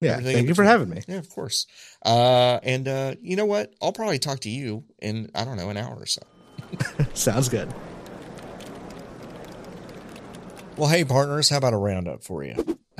yeah. 0.00 0.18
Thank 0.18 0.48
you 0.48 0.54
for 0.54 0.64
having 0.64 0.88
me. 0.88 1.02
Yeah, 1.06 1.18
of 1.18 1.28
course. 1.28 1.66
Uh, 2.04 2.58
and 2.62 2.88
uh, 2.88 3.14
you 3.20 3.36
know 3.36 3.44
what? 3.44 3.74
I'll 3.82 3.92
probably 3.92 4.18
talk 4.18 4.40
to 4.40 4.48
you 4.48 4.84
in 4.98 5.30
I 5.34 5.44
don't 5.44 5.58
know 5.58 5.68
an 5.68 5.76
hour 5.76 5.94
or 5.94 6.06
so. 6.06 6.22
Sounds 7.14 7.48
good. 7.48 7.72
Well, 10.76 10.88
hey 10.88 11.04
partners, 11.04 11.48
how 11.50 11.58
about 11.58 11.74
a 11.74 11.76
roundup 11.76 12.24
for 12.24 12.42
you? 12.42 12.54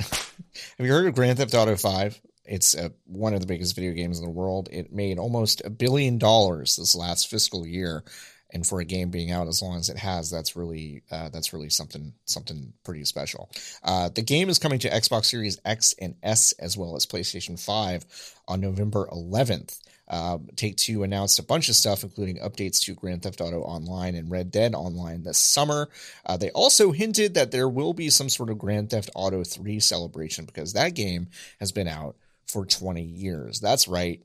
Have 0.77 0.85
you 0.85 0.91
heard 0.91 1.07
of 1.07 1.15
Grand 1.15 1.37
Theft 1.37 1.53
Auto 1.53 1.75
Five? 1.75 2.19
It's 2.45 2.75
uh, 2.75 2.89
one 3.05 3.33
of 3.33 3.39
the 3.39 3.47
biggest 3.47 3.75
video 3.75 3.93
games 3.93 4.19
in 4.19 4.25
the 4.25 4.31
world. 4.31 4.67
It 4.71 4.91
made 4.91 5.17
almost 5.17 5.61
a 5.63 5.69
billion 5.69 6.17
dollars 6.17 6.75
this 6.75 6.95
last 6.95 7.27
fiscal 7.29 7.65
year, 7.65 8.03
and 8.51 8.67
for 8.67 8.81
a 8.81 8.85
game 8.85 9.09
being 9.09 9.31
out 9.31 9.47
as 9.47 9.61
long 9.61 9.79
as 9.79 9.89
it 9.89 9.97
has, 9.97 10.29
that's 10.29 10.55
really 10.55 11.03
uh, 11.09 11.29
that's 11.29 11.53
really 11.53 11.69
something 11.69 12.13
something 12.25 12.73
pretty 12.83 13.05
special. 13.05 13.49
Uh, 13.83 14.09
the 14.09 14.21
game 14.21 14.49
is 14.49 14.59
coming 14.59 14.79
to 14.79 14.89
Xbox 14.89 15.25
Series 15.25 15.59
X 15.65 15.95
and 15.99 16.15
S 16.21 16.51
as 16.59 16.77
well 16.77 16.95
as 16.95 17.05
PlayStation 17.05 17.59
Five 17.59 18.05
on 18.47 18.59
November 18.59 19.07
11th. 19.11 19.79
Uh, 20.11 20.37
Take 20.57 20.75
Two 20.75 21.03
announced 21.03 21.39
a 21.39 21.43
bunch 21.43 21.69
of 21.69 21.75
stuff, 21.75 22.03
including 22.03 22.37
updates 22.39 22.81
to 22.81 22.93
Grand 22.93 23.23
Theft 23.23 23.39
Auto 23.39 23.61
Online 23.61 24.13
and 24.15 24.29
Red 24.29 24.51
Dead 24.51 24.75
Online 24.75 25.23
this 25.23 25.37
summer. 25.37 25.89
Uh, 26.25 26.35
they 26.35 26.51
also 26.51 26.91
hinted 26.91 27.33
that 27.35 27.51
there 27.51 27.69
will 27.69 27.93
be 27.93 28.09
some 28.09 28.27
sort 28.27 28.49
of 28.49 28.59
Grand 28.59 28.89
Theft 28.89 29.09
Auto 29.15 29.43
3 29.45 29.79
celebration 29.79 30.45
because 30.45 30.73
that 30.73 30.95
game 30.95 31.29
has 31.61 31.71
been 31.71 31.87
out 31.87 32.17
for 32.45 32.65
20 32.65 33.01
years. 33.01 33.61
That's 33.61 33.87
right. 33.87 34.21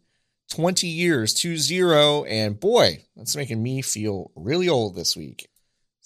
20 0.50 0.88
years, 0.88 1.32
2 1.34 1.56
0. 1.56 2.24
And 2.24 2.58
boy, 2.58 3.04
that's 3.16 3.36
making 3.36 3.62
me 3.62 3.80
feel 3.80 4.32
really 4.34 4.68
old 4.68 4.96
this 4.96 5.16
week. 5.16 5.48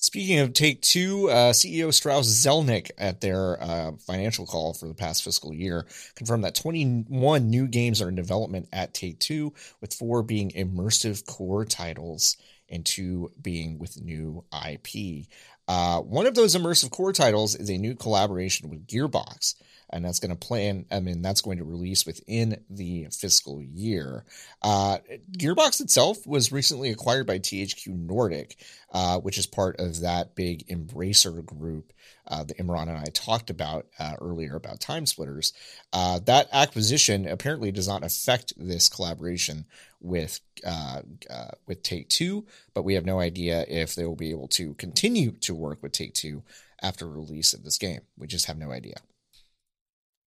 Speaking 0.02 0.38
of 0.38 0.54
Take 0.54 0.80
Two, 0.80 1.28
uh, 1.28 1.52
CEO 1.52 1.92
Strauss 1.92 2.26
Zelnick 2.26 2.90
at 2.96 3.20
their 3.20 3.62
uh, 3.62 3.92
financial 3.98 4.46
call 4.46 4.72
for 4.72 4.88
the 4.88 4.94
past 4.94 5.22
fiscal 5.22 5.52
year 5.52 5.84
confirmed 6.14 6.44
that 6.44 6.54
21 6.54 7.50
new 7.50 7.68
games 7.68 8.00
are 8.00 8.08
in 8.08 8.14
development 8.14 8.66
at 8.72 8.94
Take 8.94 9.18
Two, 9.18 9.52
with 9.82 9.92
four 9.92 10.22
being 10.22 10.52
immersive 10.52 11.26
core 11.26 11.66
titles 11.66 12.38
and 12.70 12.86
two 12.86 13.30
being 13.42 13.78
with 13.78 14.00
new 14.00 14.42
IP. 14.66 15.26
Uh, 15.68 16.00
one 16.00 16.26
of 16.26 16.34
those 16.34 16.56
immersive 16.56 16.90
core 16.90 17.12
titles 17.12 17.54
is 17.54 17.68
a 17.68 17.76
new 17.76 17.94
collaboration 17.94 18.70
with 18.70 18.86
Gearbox 18.86 19.54
and 19.92 20.04
that's 20.04 20.20
going 20.20 20.30
to 20.30 20.36
plan. 20.36 20.86
I 20.90 21.00
mean, 21.00 21.22
that's 21.22 21.40
going 21.40 21.58
to 21.58 21.64
release 21.64 22.06
within 22.06 22.62
the 22.70 23.08
fiscal 23.10 23.62
year. 23.62 24.24
Uh, 24.62 24.98
Gearbox 25.36 25.80
itself 25.80 26.26
was 26.26 26.52
recently 26.52 26.90
acquired 26.90 27.26
by 27.26 27.38
THQ 27.38 27.88
Nordic, 27.88 28.56
uh, 28.92 29.18
which 29.18 29.38
is 29.38 29.46
part 29.46 29.78
of 29.80 30.00
that 30.00 30.34
big 30.34 30.66
Embracer 30.68 31.44
group 31.44 31.92
uh, 32.26 32.44
that 32.44 32.58
Imran 32.58 32.88
and 32.88 32.96
I 32.96 33.06
talked 33.12 33.50
about 33.50 33.86
uh, 33.98 34.14
earlier 34.20 34.54
about 34.56 34.80
Time 34.80 35.06
Splitters. 35.06 35.52
Uh, 35.92 36.20
that 36.20 36.48
acquisition 36.52 37.26
apparently 37.26 37.72
does 37.72 37.88
not 37.88 38.04
affect 38.04 38.52
this 38.56 38.88
collaboration 38.88 39.66
with 40.00 40.40
uh, 40.64 41.02
uh, 41.28 41.50
with 41.66 41.82
Take 41.82 42.08
Two, 42.08 42.46
but 42.74 42.84
we 42.84 42.94
have 42.94 43.04
no 43.04 43.18
idea 43.18 43.64
if 43.68 43.94
they 43.94 44.06
will 44.06 44.16
be 44.16 44.30
able 44.30 44.48
to 44.48 44.74
continue 44.74 45.32
to 45.32 45.54
work 45.54 45.82
with 45.82 45.92
Take 45.92 46.14
Two 46.14 46.42
after 46.82 47.08
release 47.08 47.52
of 47.52 47.64
this 47.64 47.78
game. 47.78 48.00
We 48.16 48.26
just 48.26 48.46
have 48.46 48.58
no 48.58 48.70
idea. 48.70 48.96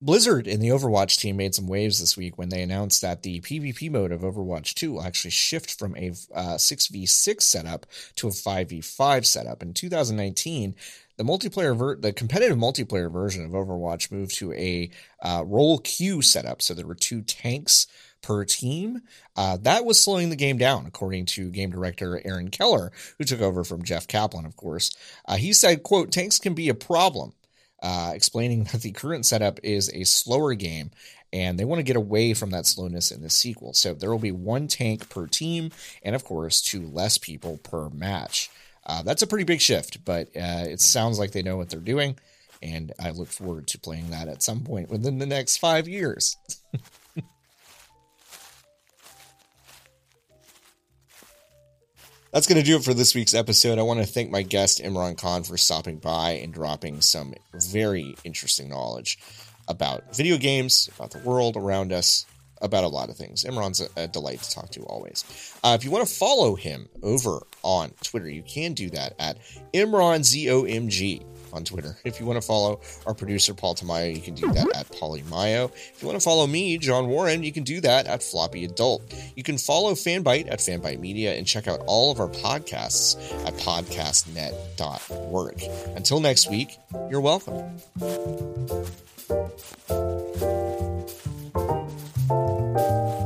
Blizzard 0.03 0.49
and 0.49 0.61
the 0.61 0.71
Overwatch 0.71 1.21
team 1.21 1.37
made 1.37 1.55
some 1.55 1.69
waves 1.69 2.01
this 2.01 2.17
week 2.17 2.37
when 2.37 2.49
they 2.49 2.61
announced 2.61 3.03
that 3.03 3.23
the 3.23 3.41
PvP 3.41 3.88
mode 3.88 4.11
of 4.11 4.23
Overwatch 4.23 4.75
2 4.75 4.95
will 4.95 5.03
actually 5.03 5.31
shift 5.31 5.79
from 5.79 5.97
a 5.97 6.09
uh, 6.35 6.57
6v6 6.57 7.41
setup 7.41 7.87
to 8.17 8.27
a 8.27 8.33
5v5 8.33 9.25
setup. 9.25 9.62
In 9.62 9.73
2019, 9.73 10.75
the 11.19 11.23
multiplayer 11.23 11.77
ver- 11.77 11.95
the 11.95 12.12
competitive 12.12 12.59
multiplayer 12.59 13.12
version 13.12 13.45
of 13.45 13.53
Overwatch 13.53 14.11
moved 14.11 14.35
to 14.38 14.53
a 14.55 14.91
uh, 15.23 15.45
role 15.47 15.79
queue 15.79 16.21
setup, 16.21 16.62
so 16.62 16.75
there 16.75 16.87
were 16.87 16.97
two 16.97 17.23
tanks 17.23 17.87
per 18.23 18.45
team. 18.45 19.03
Uh, 19.37 19.57
that 19.59 19.85
was 19.85 20.03
slowing 20.03 20.31
the 20.31 20.37
game 20.37 20.59
down, 20.59 20.85
according 20.85 21.27
to 21.27 21.49
game 21.51 21.71
director 21.71 22.21
Aaron 22.25 22.51
Keller, 22.51 22.91
who 23.19 23.25
took 23.25 23.41
over 23.41 23.62
from 23.62 23.85
Jeff 23.85 24.09
Kaplan, 24.09 24.47
of 24.47 24.57
course. 24.57 24.91
Uh, 25.29 25.37
he 25.37 25.53
said, 25.53 25.85
"quote 25.85 26.11
Tanks 26.11 26.41
can 26.41 26.55
be 26.55 26.69
a 26.69 26.75
problem." 26.75 27.35
Uh, 27.83 28.12
explaining 28.14 28.64
that 28.73 28.83
the 28.83 28.92
current 28.92 29.27
setup 29.27 29.61
is 29.62 29.90
a 29.92 30.05
slower 30.05 30.55
game 30.55 30.90
and 31.33 31.59
they 31.59 31.64
want 31.64 31.79
to 31.79 31.85
get 31.85 31.97
away 31.97 32.35
from 32.35 32.51
that 32.51 32.66
slowness 32.66 33.11
in 33.11 33.23
the 33.23 33.31
sequel. 33.31 33.73
So 33.73 33.95
there 33.95 34.11
will 34.11 34.18
be 34.18 34.33
one 34.33 34.68
tank 34.68 35.09
per 35.09 35.27
team, 35.27 35.71
and 36.03 36.14
of 36.14 36.25
course, 36.25 36.61
two 36.61 36.87
less 36.87 37.16
people 37.16 37.59
per 37.59 37.88
match. 37.88 38.51
Uh, 38.85 39.03
that's 39.03 39.23
a 39.23 39.27
pretty 39.27 39.45
big 39.45 39.61
shift, 39.61 40.05
but 40.05 40.29
uh, 40.37 40.66
it 40.68 40.81
sounds 40.81 41.18
like 41.18 41.33
they 41.33 41.42
know 41.42 41.57
what 41.57 41.71
they're 41.71 41.81
doing, 41.81 42.16
and 42.61 42.92
I 43.01 43.11
look 43.11 43.29
forward 43.29 43.66
to 43.68 43.79
playing 43.79 44.11
that 44.11 44.29
at 44.29 44.42
some 44.42 44.61
point 44.61 44.90
within 44.90 45.18
the 45.18 45.27
next 45.27 45.57
five 45.57 45.88
years. 45.88 46.37
That's 52.33 52.47
going 52.47 52.59
to 52.59 52.64
do 52.64 52.77
it 52.77 52.85
for 52.85 52.95
this 52.95 53.14
week's 53.14 53.35
episode. 53.35 53.79
I 53.79 53.83
want 53.83 54.01
to 54.01 54.07
thank 54.07 54.31
my 54.31 54.40
guest, 54.40 54.83
Imran 54.83 55.18
Khan, 55.18 55.42
for 55.42 55.59
stopping 55.59 55.99
by 55.99 56.31
and 56.31 56.51
dropping 56.51 57.03
some 57.03 57.35
very 57.53 58.16
interesting 58.25 58.71
knowledge 58.71 59.18
about 59.68 60.16
video 60.16 60.38
games, 60.38 60.88
about 60.97 61.11
the 61.11 61.18
world 61.18 61.59
around 61.59 61.92
us, 61.92 62.25
about 62.62 62.85
a 62.85 62.88
lot 62.88 63.11
of 63.11 63.18
things. 63.18 63.45
Imran's 63.45 63.83
a, 63.83 63.88
a 63.97 64.09
delight 64.09 64.40
to 64.40 64.51
talk 64.51 64.71
to 64.71 64.81
always. 64.85 65.27
Uh, 65.62 65.77
if 65.79 65.85
you 65.85 65.90
want 65.90 66.09
to 66.09 66.14
follow 66.14 66.55
him 66.55 66.88
over 67.03 67.47
on 67.62 67.90
Twitter, 68.03 68.31
you 68.31 68.42
can 68.42 68.73
do 68.73 68.88
that 68.88 69.12
at 69.18 69.37
ImranZOMG 69.75 71.27
on 71.53 71.65
Twitter. 71.65 71.97
If 72.05 72.21
you 72.21 72.27
want 72.27 72.41
to 72.41 72.47
follow 72.47 72.81
our 73.07 73.15
producer, 73.15 73.55
Paul 73.55 73.75
Tamayo, 73.75 74.15
you 74.15 74.21
can 74.21 74.35
do 74.35 74.53
that 74.53 74.69
at 74.75 74.88
Polymayo. 74.88 75.73
If 75.75 76.03
you 76.03 76.09
want 76.09 76.21
to 76.21 76.25
follow 76.25 76.47
me, 76.47 76.79
John 76.79 77.09
Warren, 77.09 77.43
you 77.43 77.53
can 77.53 77.65
do 77.65 77.81
that 77.81 78.07
at 78.07 78.23
Floppy 78.23 78.65
Adult. 78.65 79.03
You 79.37 79.43
can 79.43 79.59
follow 79.59 79.93
Fanbyte 79.93 80.51
at 80.51 80.61
Fanbyte 80.61 81.01
Media 81.01 81.35
and 81.35 81.47
check 81.47 81.69
out 81.69 81.81
all 81.87 82.11
of 82.11 82.21
our 82.21 82.29
podcasts 82.29 83.17
at 83.47 83.53
podcastnet.org. 83.55 85.62
Until 85.97 86.21
next 86.21 86.51
week, 86.51 86.79
you're 87.11 87.21
welcome. 87.21 87.79
Thank 92.33 93.17
you. 93.17 93.22